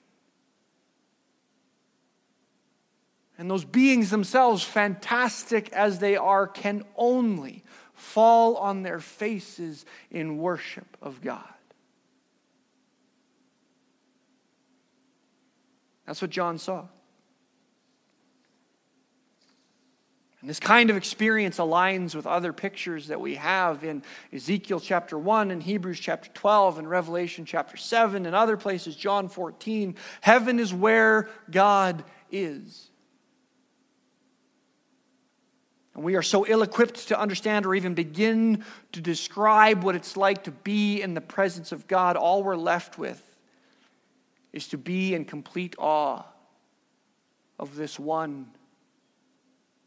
And 3.38 3.50
those 3.50 3.64
beings 3.64 4.10
themselves, 4.10 4.62
fantastic 4.62 5.72
as 5.72 5.98
they 5.98 6.16
are, 6.16 6.46
can 6.46 6.84
only 6.96 7.64
fall 7.94 8.56
on 8.56 8.82
their 8.82 9.00
faces 9.00 9.84
in 10.10 10.38
worship 10.38 10.96
of 11.02 11.20
God. 11.20 11.42
That's 16.06 16.22
what 16.22 16.30
John 16.30 16.58
saw. 16.58 16.86
And 20.40 20.48
this 20.48 20.60
kind 20.60 20.90
of 20.90 20.96
experience 20.96 21.58
aligns 21.58 22.14
with 22.14 22.26
other 22.26 22.52
pictures 22.52 23.08
that 23.08 23.20
we 23.20 23.34
have 23.34 23.82
in 23.82 24.02
Ezekiel 24.32 24.78
chapter 24.78 25.18
1 25.18 25.50
and 25.50 25.60
Hebrews 25.62 25.98
chapter 25.98 26.30
12 26.32 26.78
and 26.78 26.88
Revelation 26.88 27.44
chapter 27.44 27.76
7 27.76 28.24
and 28.26 28.34
other 28.34 28.56
places, 28.56 28.94
John 28.94 29.28
14. 29.28 29.96
Heaven 30.20 30.60
is 30.60 30.72
where 30.72 31.28
God 31.50 32.04
is. 32.30 32.90
And 35.96 36.04
we 36.04 36.14
are 36.14 36.22
so 36.22 36.46
ill 36.46 36.62
equipped 36.62 37.08
to 37.08 37.18
understand 37.18 37.64
or 37.64 37.74
even 37.74 37.94
begin 37.94 38.62
to 38.92 39.00
describe 39.00 39.82
what 39.82 39.96
it's 39.96 40.14
like 40.14 40.44
to 40.44 40.50
be 40.50 41.00
in 41.00 41.14
the 41.14 41.22
presence 41.22 41.72
of 41.72 41.88
God. 41.88 42.16
All 42.16 42.42
we're 42.42 42.54
left 42.54 42.98
with 42.98 43.22
is 44.52 44.68
to 44.68 44.78
be 44.78 45.14
in 45.14 45.24
complete 45.24 45.74
awe 45.78 46.22
of 47.58 47.76
this 47.76 47.98
one 47.98 48.46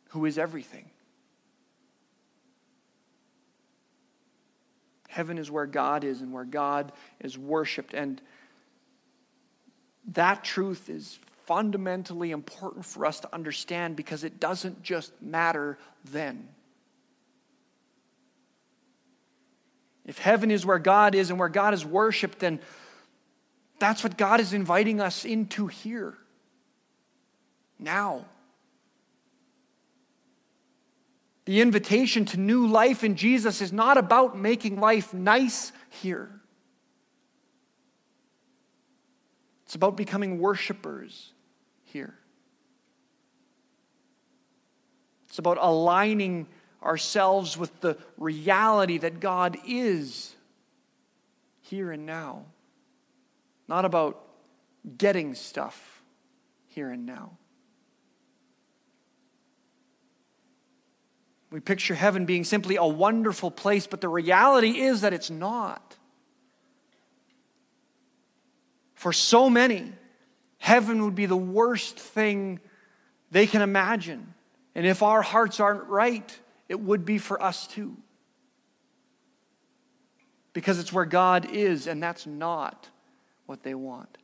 who 0.09 0.25
is 0.25 0.39
everything. 0.39 0.89
Heaven 5.09 5.37
is 5.37 5.51
where 5.51 5.67
God 5.67 6.03
is 6.03 6.21
and 6.21 6.33
where 6.33 6.43
God 6.43 6.91
is 7.19 7.37
worshiped. 7.37 7.93
And 7.93 8.19
that 10.13 10.43
truth 10.43 10.89
is 10.89 11.19
fundamentally 11.49 12.29
important 12.29 12.85
for 12.85 13.07
us 13.07 13.21
to 13.21 13.33
understand 13.33 13.95
because 13.95 14.23
it 14.23 14.39
doesn't 14.39 14.83
just 14.83 15.11
matter 15.19 15.79
then. 16.11 16.47
If 20.05 20.19
heaven 20.19 20.51
is 20.51 20.63
where 20.63 20.77
God 20.77 21.15
is 21.15 21.31
and 21.31 21.39
where 21.39 21.49
God 21.49 21.73
is 21.73 21.83
worshiped, 21.83 22.37
then 22.37 22.59
that's 23.79 24.03
what 24.03 24.15
God 24.15 24.39
is 24.39 24.53
inviting 24.53 25.01
us 25.01 25.25
into 25.25 25.65
here, 25.65 26.13
now. 27.79 28.25
The 31.45 31.61
invitation 31.61 32.25
to 32.25 32.39
new 32.39 32.67
life 32.67 33.03
in 33.03 33.15
Jesus 33.15 33.59
is 33.59 33.73
not 33.73 33.97
about 33.97 34.37
making 34.37 34.79
life 34.79 35.15
nice 35.15 35.71
here. 35.89 36.29
It's 39.65 39.73
about 39.73 39.97
becoming 39.97 40.37
worshipers 40.37 41.33
here. 41.93 42.13
It's 45.27 45.39
about 45.39 45.57
aligning 45.59 46.47
ourselves 46.81 47.57
with 47.57 47.81
the 47.81 47.97
reality 48.17 48.97
that 48.97 49.19
God 49.19 49.57
is 49.67 50.35
here 51.61 51.91
and 51.91 52.05
now, 52.05 52.45
not 53.67 53.85
about 53.85 54.23
getting 54.97 55.35
stuff 55.35 56.01
here 56.67 56.89
and 56.89 57.05
now. 57.05 57.37
We 61.51 61.59
picture 61.59 61.95
heaven 61.95 62.25
being 62.25 62.43
simply 62.43 62.75
a 62.75 62.85
wonderful 62.85 63.49
place, 63.49 63.87
but 63.87 64.01
the 64.01 64.09
reality 64.09 64.79
is 64.79 65.01
that 65.01 65.13
it's 65.13 65.29
not. 65.29 65.95
For 68.93 69.13
so 69.13 69.49
many, 69.49 69.93
heaven 70.59 71.03
would 71.03 71.15
be 71.15 71.25
the 71.25 71.35
worst 71.35 71.97
thing 71.97 72.59
they 73.31 73.47
can 73.47 73.61
imagine. 73.61 74.33
And 74.75 74.85
if 74.85 75.01
our 75.01 75.21
hearts 75.21 75.59
aren't 75.59 75.85
right, 75.85 76.39
it 76.67 76.79
would 76.79 77.03
be 77.05 77.17
for 77.17 77.41
us 77.41 77.67
too. 77.67 77.97
Because 80.53 80.79
it's 80.79 80.93
where 80.93 81.05
God 81.05 81.49
is, 81.51 81.87
and 81.87 82.01
that's 82.01 82.27
not 82.27 82.87
what 83.45 83.63
they 83.63 83.73
want. 83.73 84.17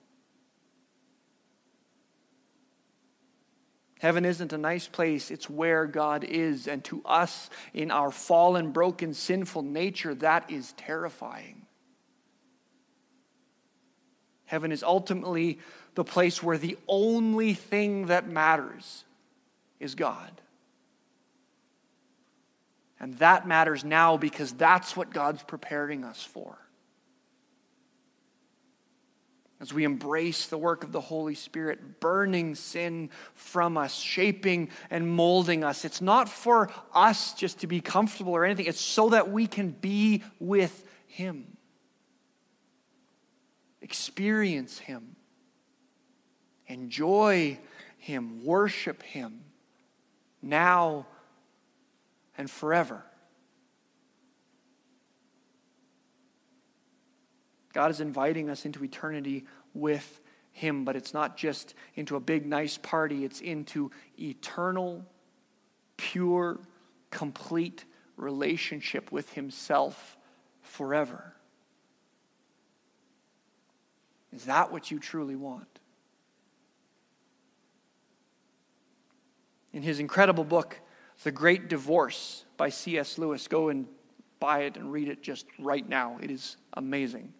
Heaven 4.00 4.26
isn't 4.26 4.54
a 4.54 4.58
nice 4.58 4.88
place, 4.88 5.32
it's 5.32 5.50
where 5.50 5.88
God 5.88 6.24
is. 6.24 6.68
And 6.68 6.84
to 6.86 7.02
us, 7.06 7.50
in 7.74 7.90
our 7.90 8.12
fallen, 8.12 8.72
broken, 8.72 9.14
sinful 9.14 9.64
nature, 9.64 10.14
that 10.16 10.52
is 10.52 10.74
terrifying. 10.74 11.65
Heaven 14.46 14.72
is 14.72 14.84
ultimately 14.84 15.60
the 15.96 16.04
place 16.04 16.42
where 16.42 16.58
the 16.58 16.78
only 16.88 17.54
thing 17.54 18.08
that 18.08 18.28
matters 18.28 19.04
is 19.80 19.96
God. 19.96 20.32
And 23.00 23.18
that 23.20 23.48
matters 23.48 23.84
now 23.84 24.18
because 24.18 24.54
that's 24.54 24.96
what 24.96 25.12
God's 25.12 25.44
preparing 25.44 26.04
us 26.04 26.24
for 26.24 26.58
as 29.62 29.74
we 29.74 29.84
embrace 29.84 30.48
the 30.48 30.58
work 30.58 30.84
of 30.84 30.92
the 30.92 31.02
Holy 31.02 31.36
Spirit, 31.36 32.00
burning 32.00 32.56
sin 32.56 33.10
from 33.34 33.78
us, 33.78 33.96
shaping 33.96 34.70
and 34.90 35.10
molding 35.10 35.64
us. 35.64 35.86
It's 35.86 36.02
not 36.02 36.28
for 36.28 36.70
us 36.94 37.34
just 37.34 37.60
to 37.62 37.68
be 37.68 37.80
comfortable 37.80 38.34
or 38.34 38.44
anything, 38.44 38.66
it's 38.66 38.82
so 38.82 39.10
that 39.10 39.32
we 39.32 39.48
can 39.48 39.70
be 39.70 40.24
with 40.40 40.84
Him, 41.08 41.55
experience 43.86 44.80
Him, 44.80 45.16
enjoy 46.66 47.60
Him, 48.00 48.44
worship 48.44 49.04
Him 49.04 49.42
now 50.42 51.06
and 52.36 52.50
forever. 52.50 53.04
God 57.74 57.92
is 57.92 58.02
inviting 58.02 58.50
us 58.50 58.66
into 58.66 58.84
eternity 58.84 59.46
with 59.76 60.20
Him, 60.52 60.84
but 60.84 60.96
it's 60.96 61.14
not 61.14 61.38
just 61.38 61.76
into 61.94 62.16
a 62.16 62.20
big, 62.20 62.48
nice 62.48 62.80
party, 62.80 63.24
it's 63.24 63.40
into 63.40 63.92
eternal, 64.20 65.06
pure, 65.96 66.58
complete 67.12 67.86
relationship 68.18 69.12
with 69.12 69.32
Himself 69.34 70.18
forever. 70.64 71.35
Is 74.36 74.46
that 74.46 74.72
what 74.72 74.92
you 74.92 75.00
truly 75.00 75.36
want? 75.36 75.80
In 79.72 79.82
his 79.82 80.00
incredible 80.00 80.44
book, 80.44 80.80
The 81.24 81.32
Great 81.32 81.70
Divorce 81.70 82.44
by 82.58 82.70
C.S. 82.70 83.18
Lewis, 83.18 83.48
go 83.48 83.70
and 83.70 83.88
buy 84.40 84.64
it 84.64 84.76
and 84.76 84.92
read 84.92 85.08
it 85.08 85.24
just 85.24 85.46
right 85.58 85.88
now. 85.88 86.18
It 86.22 86.32
is 86.32 86.58
amazing. 86.74 87.34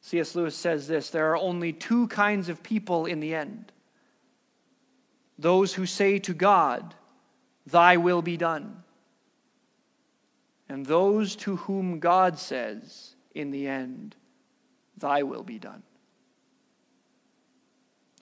C.S. 0.00 0.34
Lewis 0.34 0.56
says 0.56 0.88
this 0.88 1.10
there 1.10 1.30
are 1.32 1.36
only 1.36 1.72
two 1.72 2.08
kinds 2.08 2.48
of 2.48 2.62
people 2.62 3.06
in 3.06 3.20
the 3.20 3.34
end 3.34 3.72
those 5.36 5.74
who 5.74 5.84
say 5.84 6.20
to 6.20 6.32
God, 6.32 6.94
Thy 7.66 7.96
will 7.96 8.22
be 8.22 8.36
done, 8.36 8.84
and 10.68 10.86
those 10.86 11.34
to 11.36 11.56
whom 11.56 11.98
God 11.98 12.38
says, 12.38 13.16
in 13.34 13.50
the 13.50 13.66
end, 13.66 14.14
Thy 14.96 15.22
will 15.22 15.42
be 15.42 15.58
done. 15.58 15.82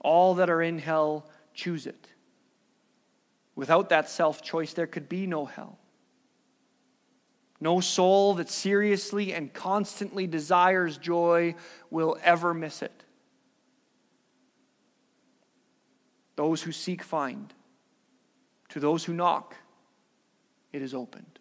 All 0.01 0.35
that 0.35 0.51
are 0.51 0.63
in 0.63 0.79
hell 0.79 1.29
choose 1.55 1.87
it. 1.87 2.09
Without 3.55 3.91
that 3.91 4.09
self 4.09 4.43
choice, 4.43 4.73
there 4.73 4.87
could 4.87 5.09
be 5.09 5.27
no 5.27 5.45
hell. 5.45 5.79
No 7.61 7.81
soul 7.81 8.35
that 8.35 8.51
seriously 8.51 9.33
and 9.33 9.53
constantly 9.53 10.27
desires 10.27 10.99
joy 10.99 11.55
will 11.91 12.19
ever 12.25 12.53
miss 12.53 12.83
it. 12.83 13.05
Those 16.35 16.63
who 16.63 16.73
seek 16.73 17.03
find. 17.03 17.53
To 18.71 18.81
those 18.81 19.05
who 19.05 19.13
knock, 19.13 19.55
it 20.73 20.83
is 20.83 20.95
opened. 20.95 21.39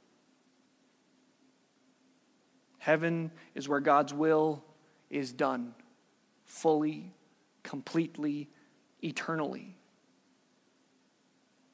Heaven 2.77 3.31
is 3.55 3.69
where 3.69 3.79
God's 3.79 4.13
will 4.13 4.63
is 5.11 5.31
done 5.31 5.75
fully, 6.45 7.13
completely, 7.63 8.49
eternally. 9.03 9.75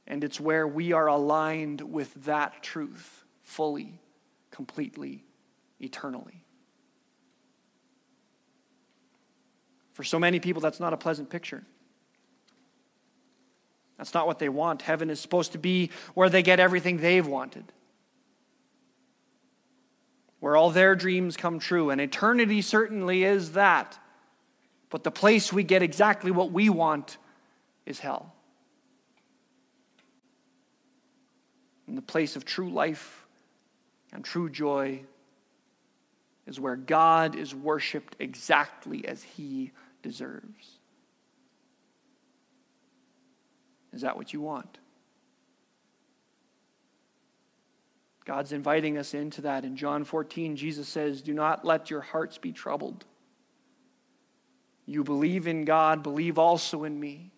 And 0.06 0.24
it's 0.24 0.40
where 0.40 0.68
we 0.68 0.94
are 0.94 1.08
aligned 1.08 1.82
with 1.82 2.14
that 2.26 2.64
truth 2.64 3.26
fully, 3.42 4.00
completely, 4.52 5.24
eternally. 5.80 6.44
For 9.94 10.04
so 10.04 10.20
many 10.20 10.40
people, 10.40 10.62
that's 10.62 10.80
not 10.80 10.94
a 10.94 10.98
pleasant 10.98 11.30
picture. 11.30 11.64
That's 13.98 14.14
not 14.14 14.28
what 14.28 14.40
they 14.40 14.50
want. 14.50 14.84
Heaven 14.84 15.10
is 15.10 15.20
supposed 15.20 15.54
to 15.54 15.58
be 15.58 15.90
where 16.14 16.30
they 16.30 16.44
get 16.44 16.60
everything 16.60 16.98
they've 16.98 17.26
wanted, 17.26 17.66
where 20.40 20.56
all 20.56 20.70
their 20.70 20.96
dreams 20.96 21.36
come 21.38 21.60
true. 21.60 21.90
And 21.90 22.00
eternity 22.00 22.62
certainly 22.62 23.24
is 23.24 23.54
that. 23.54 23.98
But 24.90 25.04
the 25.04 25.12
place 25.12 25.52
we 25.52 25.64
get 25.64 25.82
exactly 25.82 26.32
what 26.32 26.52
we 26.52 26.70
want 26.70 27.18
is 27.86 28.00
hell. 28.00 28.34
And 31.88 31.98
the 31.98 32.02
place 32.02 32.36
of 32.36 32.46
true 32.46 32.70
life 32.70 33.26
and 34.12 34.24
true 34.24 34.50
joy 34.50 35.02
is 36.46 36.60
where 36.60 36.76
God 36.76 37.36
is 37.36 37.54
worshiped 37.54 38.16
exactly 38.20 39.08
as 39.08 39.24
he 39.24 39.72
deserves. 40.02 40.80
Is 43.94 44.02
that 44.02 44.16
what 44.16 44.34
you 44.34 44.42
want? 44.42 44.78
God's 48.28 48.52
inviting 48.52 48.98
us 48.98 49.14
into 49.14 49.40
that. 49.44 49.64
In 49.64 49.78
John 49.78 50.04
14, 50.04 50.58
Jesus 50.58 50.90
says, 50.90 51.22
Do 51.22 51.34
not 51.34 51.64
let 51.64 51.90
your 51.90 52.02
hearts 52.02 52.38
be 52.38 52.52
troubled. 52.52 53.06
You 54.86 55.06
believe 55.06 55.48
in 55.48 55.64
God, 55.64 56.04
believe 56.04 56.38
also 56.38 56.84
in 56.84 57.00
me. 57.00 57.32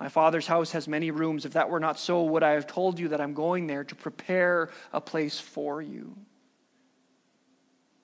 My 0.00 0.08
Father's 0.08 0.48
house 0.48 0.72
has 0.72 0.88
many 0.88 1.12
rooms. 1.12 1.44
If 1.44 1.52
that 1.52 1.70
were 1.70 1.78
not 1.78 1.96
so, 1.96 2.24
would 2.24 2.42
I 2.42 2.50
have 2.50 2.66
told 2.66 2.98
you 2.98 3.06
that 3.08 3.20
I'm 3.20 3.34
going 3.34 3.68
there 3.68 3.84
to 3.84 3.94
prepare 3.94 4.70
a 4.92 5.00
place 5.00 5.38
for 5.38 5.80
you? 5.80 6.16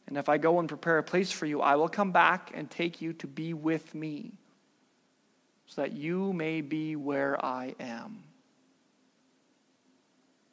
And 0.07 0.17
if 0.17 0.29
I 0.29 0.39
go 0.39 0.61
and 0.61 0.69
prepare 0.69 0.99
a 0.99 1.03
place 1.03 1.33
for 1.33 1.45
you, 1.45 1.61
I 1.61 1.75
will 1.75 1.89
come 1.89 2.13
back 2.13 2.53
and 2.55 2.71
take 2.71 3.03
you 3.03 3.15
to 3.15 3.27
be 3.27 3.53
with 3.53 3.97
me, 3.97 4.39
so 5.67 5.83
that 5.83 5.93
you 5.93 6.33
may 6.33 6.61
be 6.61 6.95
where 6.95 7.45
I 7.45 7.75
am. 7.81 8.28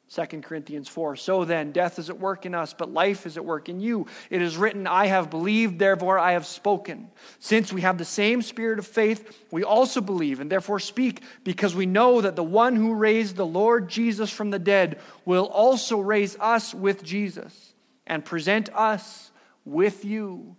2 0.08 0.24
Corinthians 0.42 0.88
4. 0.88 1.16
So 1.16 1.44
then, 1.44 1.72
death 1.72 1.98
is 1.98 2.10
at 2.10 2.20
work 2.20 2.46
in 2.46 2.54
us, 2.54 2.72
but 2.72 2.92
life 2.92 3.26
is 3.26 3.36
at 3.36 3.44
work 3.44 3.68
in 3.68 3.80
you. 3.80 4.06
It 4.30 4.40
is 4.40 4.56
written, 4.56 4.86
I 4.86 5.06
have 5.06 5.30
believed, 5.30 5.80
therefore 5.80 6.18
I 6.18 6.32
have 6.32 6.46
spoken. 6.46 7.10
Since 7.40 7.72
we 7.72 7.80
have 7.80 7.98
the 7.98 8.04
same 8.04 8.40
spirit 8.40 8.78
of 8.78 8.86
faith, 8.86 9.36
we 9.50 9.64
also 9.64 10.00
believe 10.00 10.38
and 10.38 10.50
therefore 10.50 10.78
speak, 10.78 11.22
because 11.42 11.74
we 11.74 11.86
know 11.86 12.20
that 12.20 12.36
the 12.36 12.44
one 12.44 12.76
who 12.76 12.94
raised 12.94 13.34
the 13.34 13.46
Lord 13.46 13.88
Jesus 13.88 14.30
from 14.30 14.50
the 14.50 14.60
dead 14.60 15.00
will 15.24 15.46
also 15.46 15.98
raise 15.98 16.36
us 16.38 16.72
with 16.72 17.02
Jesus 17.02 17.74
and 18.06 18.24
present 18.24 18.68
us 18.74 19.32
with 19.64 20.04
you 20.04 20.54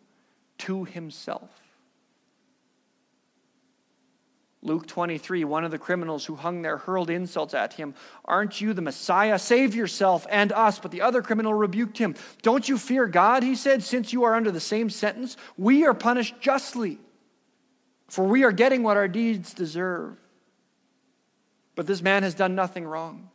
to 0.57 0.83
himself. 0.83 1.49
Luke 4.67 4.85
23, 4.85 5.45
one 5.45 5.63
of 5.63 5.71
the 5.71 5.77
criminals 5.77 6.25
who 6.25 6.35
hung 6.35 6.61
there 6.61 6.77
hurled 6.77 7.09
insults 7.09 7.53
at 7.53 7.73
him. 7.73 7.95
Aren't 8.25 8.59
you 8.59 8.73
the 8.73 8.81
Messiah? 8.81 9.39
Save 9.39 9.73
yourself 9.73 10.27
and 10.29 10.51
us. 10.51 10.77
But 10.77 10.91
the 10.91 11.01
other 11.01 11.21
criminal 11.21 11.53
rebuked 11.53 11.97
him. 11.97 12.15
Don't 12.41 12.67
you 12.67 12.77
fear 12.77 13.07
God, 13.07 13.43
he 13.43 13.55
said, 13.55 13.81
since 13.81 14.11
you 14.11 14.25
are 14.25 14.35
under 14.35 14.51
the 14.51 14.59
same 14.59 14.89
sentence? 14.89 15.37
We 15.57 15.85
are 15.85 15.93
punished 15.93 16.39
justly, 16.41 16.99
for 18.09 18.25
we 18.25 18.43
are 18.43 18.51
getting 18.51 18.83
what 18.83 18.97
our 18.97 19.07
deeds 19.07 19.53
deserve. 19.53 20.17
But 21.75 21.87
this 21.87 22.01
man 22.01 22.23
has 22.23 22.35
done 22.35 22.53
nothing 22.53 22.85
wrong. 22.85 23.29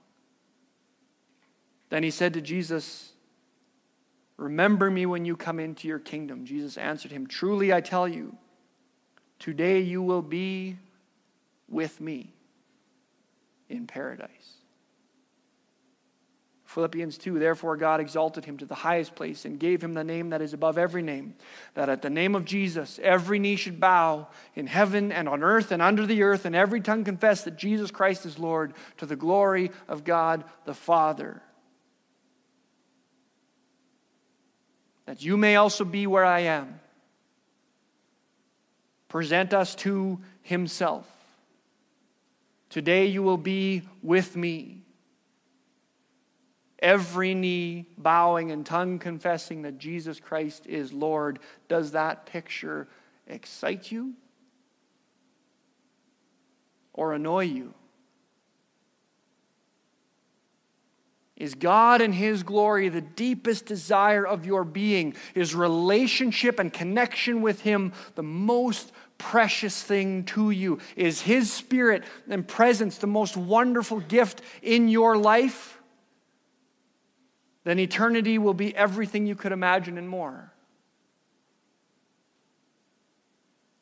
Then 1.89 2.03
he 2.03 2.11
said 2.11 2.35
to 2.35 2.41
Jesus, 2.43 3.13
Remember 4.37 4.91
me 4.91 5.07
when 5.07 5.25
you 5.25 5.37
come 5.37 5.59
into 5.61 5.89
your 5.89 5.99
kingdom. 5.99 6.45
Jesus 6.45 6.77
answered 6.77 7.13
him, 7.13 7.27
Truly 7.27 7.73
I 7.73 7.81
tell 7.81 8.09
you, 8.09 8.37
today 9.39 9.81
you 9.81 10.03
will 10.03 10.23
be 10.23 10.77
with 11.73 12.01
me 12.01 12.33
in 13.69 13.87
paradise. 13.87 14.29
Philippians 16.65 17.19
2 17.19 17.39
Therefore, 17.39 17.77
God 17.77 18.01
exalted 18.01 18.47
him 18.47 18.57
to 18.59 18.65
the 18.65 18.75
highest 18.75 19.15
place 19.15 19.45
and 19.45 19.59
gave 19.59 19.83
him 19.83 19.93
the 19.93 20.05
name 20.05 20.31
that 20.31 20.41
is 20.41 20.55
above 20.55 20.79
every 20.79 21.03
name, 21.03 21.35
that 21.75 21.91
at 21.91 22.01
the 22.01 22.09
name 22.09 22.35
of 22.35 22.47
Jesus 22.47 22.99
every 23.03 23.39
knee 23.39 23.57
should 23.57 23.79
bow 23.79 24.29
in 24.55 24.67
heaven 24.67 25.13
and 25.13 25.29
on 25.29 25.43
earth 25.43 25.71
and 25.71 25.83
under 25.83 26.07
the 26.07 26.23
earth, 26.23 26.47
and 26.47 26.57
every 26.57 26.81
tongue 26.81 27.05
confess 27.05 27.45
that 27.45 27.59
Jesus 27.59 27.91
Christ 27.91 28.25
is 28.25 28.39
Lord 28.39 28.73
to 28.99 29.07
the 29.07 29.17
glory 29.17 29.71
of 29.87 30.05
God 30.05 30.45
the 30.65 30.75
Father. 30.75 31.43
That 35.05 35.23
you 35.23 35.37
may 35.37 35.57
also 35.57 35.85
be 35.85 36.07
where 36.07 36.25
I 36.25 36.41
am. 36.41 36.81
Present 39.09 39.53
us 39.53 39.75
to 39.75 40.21
himself 40.41 41.07
Today 42.73 43.05
you 43.05 43.23
will 43.23 43.37
be 43.37 43.83
with 44.01 44.35
me. 44.35 44.81
Every 46.79 47.35
knee 47.35 47.85
bowing 47.99 48.51
and 48.51 48.65
tongue 48.65 48.99
confessing 48.99 49.61
that 49.63 49.77
Jesus 49.77 50.19
Christ 50.19 50.67
is 50.67 50.91
Lord. 50.91 51.39
Does 51.69 51.91
that 51.91 52.25
picture 52.25 52.89
excite 53.27 53.93
you 53.93 54.15
or 56.95 57.13
annoy 57.13 57.45
you? 57.45 57.75
Is 61.37 61.55
God 61.55 62.01
and 62.01 62.15
His 62.15 62.43
glory 62.43 62.89
the 62.89 63.03
deepest 63.03 63.67
desire 63.67 64.27
of 64.27 64.47
your 64.47 64.65
being? 64.65 65.15
Is 65.35 65.55
relationship 65.55 66.59
and 66.59 66.73
connection 66.73 67.43
with 67.43 67.61
Him 67.61 67.93
the 68.15 68.23
most 68.23 68.93
precious 69.23 69.81
thing 69.83 70.25
to 70.25 70.51
you? 70.51 70.79
Is 70.97 71.21
His 71.21 71.53
Spirit 71.53 72.03
and 72.29 72.47
presence 72.47 72.99
the 72.99 73.07
most 73.07 73.37
wonderful 73.37 74.01
gift 74.01 74.43
in 74.61 74.89
your 74.89 75.17
life? 75.17 75.81
Then 77.65 77.79
eternity 77.79 78.39
will 78.39 78.55
be 78.55 78.75
everything 78.77 79.27
you 79.27 79.37
could 79.37 79.53
imagine 79.53 79.97
and 79.97 80.09
more. 80.09 80.53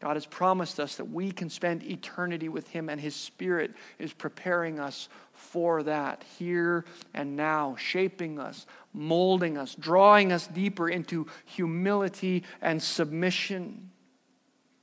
God 0.00 0.16
has 0.16 0.26
promised 0.26 0.78
us 0.78 0.96
that 0.96 1.06
we 1.06 1.30
can 1.30 1.50
spend 1.50 1.82
eternity 1.82 2.48
with 2.48 2.68
Him, 2.68 2.88
and 2.88 3.00
His 3.00 3.14
Spirit 3.14 3.72
is 3.98 4.12
preparing 4.12 4.78
us 4.78 5.08
for 5.32 5.82
that 5.82 6.24
here 6.38 6.84
and 7.14 7.36
now, 7.36 7.76
shaping 7.78 8.38
us, 8.38 8.66
molding 8.92 9.58
us, 9.58 9.74
drawing 9.74 10.32
us 10.32 10.46
deeper 10.46 10.88
into 10.88 11.26
humility 11.44 12.44
and 12.60 12.82
submission 12.82 13.89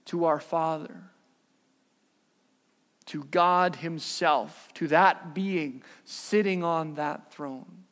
to 0.07 0.25
our 0.25 0.39
Father, 0.39 1.03
to 3.05 3.23
God 3.25 3.77
Himself, 3.77 4.69
to 4.75 4.87
that 4.87 5.33
being 5.33 5.83
sitting 6.05 6.63
on 6.63 6.95
that 6.95 7.31
throne, 7.31 7.83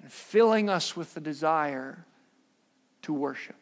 and 0.00 0.10
filling 0.10 0.68
us 0.68 0.96
with 0.96 1.14
the 1.14 1.20
desire 1.20 2.04
to 3.02 3.12
worship. 3.12 3.56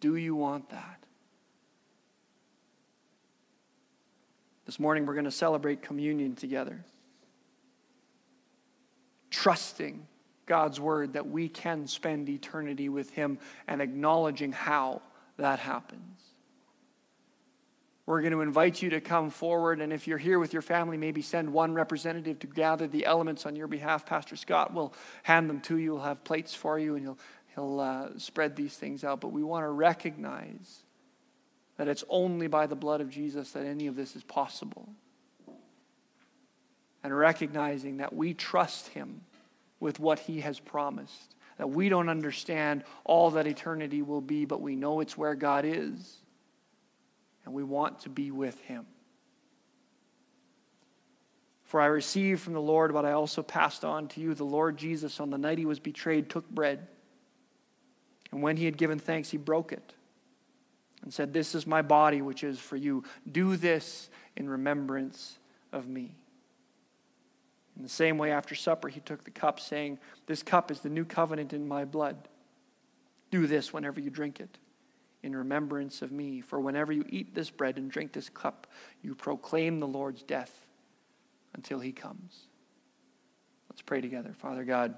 Do 0.00 0.16
you 0.16 0.34
want 0.34 0.70
that? 0.70 1.04
This 4.66 4.78
morning 4.78 5.04
we're 5.06 5.14
going 5.14 5.24
to 5.24 5.30
celebrate 5.30 5.82
communion 5.82 6.34
together. 6.34 6.84
Trusting 9.30 10.06
God's 10.46 10.80
word 10.80 11.12
that 11.12 11.28
we 11.28 11.48
can 11.48 11.86
spend 11.86 12.28
eternity 12.28 12.88
with 12.88 13.10
Him 13.10 13.38
and 13.68 13.80
acknowledging 13.80 14.52
how 14.52 15.02
that 15.36 15.58
happens. 15.58 16.20
We're 18.06 18.22
going 18.22 18.32
to 18.32 18.40
invite 18.40 18.82
you 18.82 18.90
to 18.90 19.00
come 19.00 19.30
forward, 19.30 19.80
and 19.80 19.92
if 19.92 20.08
you're 20.08 20.18
here 20.18 20.40
with 20.40 20.52
your 20.52 20.62
family, 20.62 20.96
maybe 20.96 21.22
send 21.22 21.52
one 21.52 21.74
representative 21.74 22.40
to 22.40 22.48
gather 22.48 22.88
the 22.88 23.06
elements 23.06 23.46
on 23.46 23.54
your 23.54 23.68
behalf. 23.68 24.04
Pastor 24.04 24.34
Scott 24.34 24.74
will 24.74 24.92
hand 25.22 25.48
them 25.48 25.60
to 25.60 25.76
you. 25.76 25.94
He'll 25.94 26.04
have 26.04 26.24
plates 26.24 26.52
for 26.52 26.76
you, 26.76 26.96
and 26.96 27.04
he'll 27.04 27.18
he'll 27.54 27.78
uh, 27.78 28.08
spread 28.16 28.56
these 28.56 28.74
things 28.74 29.04
out. 29.04 29.20
But 29.20 29.28
we 29.28 29.44
want 29.44 29.64
to 29.64 29.70
recognize 29.70 30.82
that 31.76 31.88
it's 31.88 32.04
only 32.08 32.46
by 32.46 32.66
the 32.66 32.76
blood 32.76 33.00
of 33.00 33.10
Jesus 33.10 33.52
that 33.52 33.64
any 33.64 33.86
of 33.86 33.96
this 33.96 34.16
is 34.16 34.22
possible. 34.22 34.88
And 37.02 37.16
recognizing 37.16 37.98
that 37.98 38.12
we 38.12 38.34
trust 38.34 38.88
Him 38.88 39.22
with 39.80 39.98
what 39.98 40.20
He 40.20 40.40
has 40.40 40.60
promised. 40.60 41.34
That 41.58 41.70
we 41.70 41.88
don't 41.88 42.08
understand 42.08 42.84
all 43.04 43.30
that 43.32 43.46
eternity 43.46 44.02
will 44.02 44.20
be, 44.20 44.44
but 44.44 44.60
we 44.60 44.76
know 44.76 45.00
it's 45.00 45.18
where 45.18 45.34
God 45.34 45.64
is. 45.64 46.18
And 47.44 47.52
we 47.52 47.64
want 47.64 48.00
to 48.00 48.08
be 48.08 48.30
with 48.30 48.60
Him. 48.60 48.86
For 51.70 51.80
I 51.80 51.86
received 51.86 52.40
from 52.40 52.54
the 52.54 52.60
Lord 52.60 52.92
what 52.92 53.04
I 53.04 53.12
also 53.12 53.44
passed 53.44 53.84
on 53.84 54.08
to 54.08 54.20
you. 54.20 54.34
The 54.34 54.42
Lord 54.42 54.76
Jesus, 54.76 55.20
on 55.20 55.30
the 55.30 55.38
night 55.38 55.56
he 55.56 55.66
was 55.66 55.78
betrayed, 55.78 56.28
took 56.28 56.50
bread. 56.50 56.88
And 58.32 58.42
when 58.42 58.56
he 58.56 58.64
had 58.64 58.76
given 58.76 58.98
thanks, 58.98 59.30
he 59.30 59.36
broke 59.36 59.72
it 59.72 59.94
and 61.02 61.14
said, 61.14 61.32
This 61.32 61.54
is 61.54 61.68
my 61.68 61.82
body, 61.82 62.22
which 62.22 62.42
is 62.42 62.58
for 62.58 62.74
you. 62.76 63.04
Do 63.30 63.56
this 63.56 64.10
in 64.36 64.48
remembrance 64.48 65.38
of 65.72 65.86
me. 65.86 66.16
In 67.80 67.84
the 67.84 67.88
same 67.88 68.18
way, 68.18 68.30
after 68.30 68.54
supper, 68.54 68.88
he 68.88 69.00
took 69.00 69.24
the 69.24 69.30
cup, 69.30 69.58
saying, 69.58 70.00
This 70.26 70.42
cup 70.42 70.70
is 70.70 70.80
the 70.80 70.90
new 70.90 71.06
covenant 71.06 71.54
in 71.54 71.66
my 71.66 71.86
blood. 71.86 72.28
Do 73.30 73.46
this 73.46 73.72
whenever 73.72 74.00
you 74.00 74.10
drink 74.10 74.38
it, 74.38 74.58
in 75.22 75.34
remembrance 75.34 76.02
of 76.02 76.12
me. 76.12 76.42
For 76.42 76.60
whenever 76.60 76.92
you 76.92 77.06
eat 77.08 77.34
this 77.34 77.48
bread 77.48 77.78
and 77.78 77.90
drink 77.90 78.12
this 78.12 78.28
cup, 78.28 78.66
you 79.00 79.14
proclaim 79.14 79.80
the 79.80 79.86
Lord's 79.86 80.22
death 80.22 80.66
until 81.54 81.80
he 81.80 81.90
comes. 81.90 82.48
Let's 83.70 83.80
pray 83.80 84.02
together. 84.02 84.34
Father 84.36 84.64
God, 84.64 84.94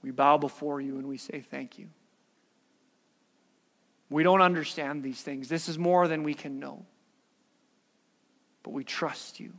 we 0.00 0.12
bow 0.12 0.38
before 0.38 0.80
you 0.80 0.98
and 0.98 1.08
we 1.08 1.18
say 1.18 1.40
thank 1.40 1.76
you. 1.76 1.88
We 4.10 4.22
don't 4.22 4.42
understand 4.42 5.02
these 5.02 5.20
things. 5.20 5.48
This 5.48 5.68
is 5.68 5.76
more 5.76 6.06
than 6.06 6.22
we 6.22 6.34
can 6.34 6.60
know. 6.60 6.86
But 8.62 8.74
we 8.74 8.84
trust 8.84 9.40
you. 9.40 9.54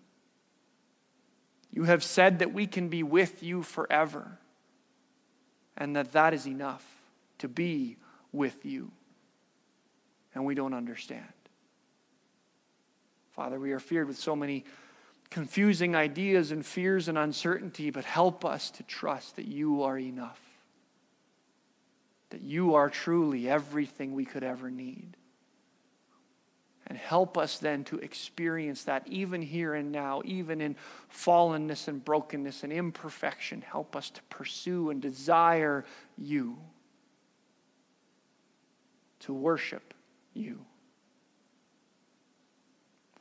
You 1.75 1.83
have 1.83 2.03
said 2.03 2.39
that 2.39 2.53
we 2.53 2.67
can 2.67 2.87
be 2.87 3.03
with 3.03 3.43
you 3.43 3.61
forever 3.61 4.39
and 5.75 5.95
that 5.97 6.13
that 6.13 6.33
is 6.33 6.47
enough 6.47 6.85
to 7.39 7.49
be 7.49 7.97
with 8.31 8.65
you. 8.65 8.91
And 10.33 10.45
we 10.45 10.55
don't 10.55 10.73
understand. 10.73 11.25
Father, 13.33 13.59
we 13.59 13.73
are 13.73 13.79
feared 13.81 14.07
with 14.07 14.17
so 14.17 14.37
many 14.37 14.63
confusing 15.29 15.97
ideas 15.97 16.51
and 16.51 16.65
fears 16.65 17.09
and 17.09 17.17
uncertainty, 17.17 17.89
but 17.89 18.05
help 18.05 18.45
us 18.45 18.71
to 18.71 18.83
trust 18.83 19.35
that 19.35 19.45
you 19.45 19.83
are 19.83 19.99
enough, 19.99 20.39
that 22.29 22.41
you 22.41 22.75
are 22.75 22.89
truly 22.89 23.49
everything 23.49 24.13
we 24.13 24.23
could 24.23 24.43
ever 24.43 24.71
need. 24.71 25.17
And 26.87 26.97
help 26.97 27.37
us 27.37 27.57
then 27.57 27.83
to 27.85 27.97
experience 27.97 28.83
that 28.83 29.07
even 29.07 29.41
here 29.41 29.73
and 29.73 29.91
now, 29.91 30.21
even 30.23 30.61
in 30.61 30.75
fallenness 31.11 31.87
and 31.87 32.03
brokenness 32.03 32.63
and 32.63 32.71
imperfection. 32.71 33.61
Help 33.61 33.95
us 33.95 34.11
to 34.11 34.21
pursue 34.23 34.91
and 34.91 35.01
desire 35.01 35.83
you, 36.15 36.57
to 39.21 39.33
worship 39.33 39.95
you. 40.35 40.59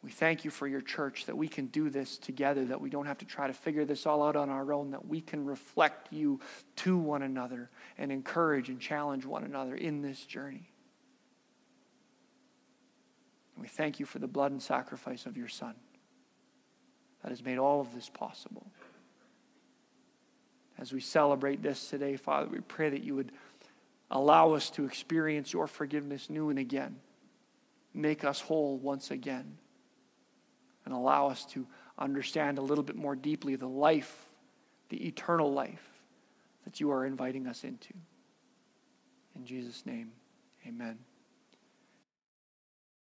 We 0.02 0.10
thank 0.10 0.44
you 0.44 0.50
for 0.50 0.68
your 0.68 0.82
church 0.82 1.24
that 1.24 1.36
we 1.36 1.48
can 1.48 1.68
do 1.68 1.88
this 1.88 2.18
together, 2.18 2.66
that 2.66 2.78
we 2.78 2.90
don't 2.90 3.06
have 3.06 3.16
to 3.18 3.24
try 3.24 3.46
to 3.46 3.54
figure 3.54 3.86
this 3.86 4.04
all 4.04 4.22
out 4.22 4.36
on 4.36 4.50
our 4.50 4.70
own, 4.74 4.90
that 4.90 5.08
we 5.08 5.22
can 5.22 5.46
reflect 5.46 6.12
you 6.12 6.40
to 6.76 6.98
one 6.98 7.22
another 7.22 7.70
and 7.96 8.12
encourage 8.12 8.68
and 8.68 8.78
challenge 8.78 9.24
one 9.24 9.44
another 9.44 9.74
in 9.74 10.02
this 10.02 10.26
journey. 10.26 10.68
We 13.60 13.68
thank 13.68 14.00
you 14.00 14.06
for 14.06 14.18
the 14.18 14.26
blood 14.26 14.52
and 14.52 14.62
sacrifice 14.62 15.26
of 15.26 15.36
your 15.36 15.48
Son 15.48 15.74
that 17.22 17.30
has 17.30 17.44
made 17.44 17.58
all 17.58 17.80
of 17.80 17.94
this 17.94 18.08
possible. 18.08 18.66
As 20.78 20.92
we 20.92 21.00
celebrate 21.00 21.62
this 21.62 21.88
today, 21.88 22.16
Father, 22.16 22.48
we 22.48 22.60
pray 22.60 22.90
that 22.90 23.04
you 23.04 23.14
would 23.14 23.32
allow 24.10 24.52
us 24.52 24.70
to 24.70 24.84
experience 24.84 25.52
your 25.52 25.66
forgiveness 25.66 26.28
new 26.28 26.50
and 26.50 26.58
again. 26.58 26.96
Make 27.94 28.24
us 28.24 28.40
whole 28.40 28.76
once 28.76 29.10
again 29.10 29.56
and 30.84 30.92
allow 30.92 31.28
us 31.28 31.44
to 31.46 31.66
understand 31.98 32.58
a 32.58 32.62
little 32.62 32.84
bit 32.84 32.96
more 32.96 33.14
deeply 33.14 33.56
the 33.56 33.68
life, 33.68 34.26
the 34.88 35.06
eternal 35.06 35.52
life 35.52 35.88
that 36.64 36.80
you 36.80 36.90
are 36.90 37.06
inviting 37.06 37.46
us 37.46 37.64
into. 37.64 37.94
In 39.36 39.44
Jesus' 39.46 39.86
name, 39.86 40.12
amen. 40.66 40.98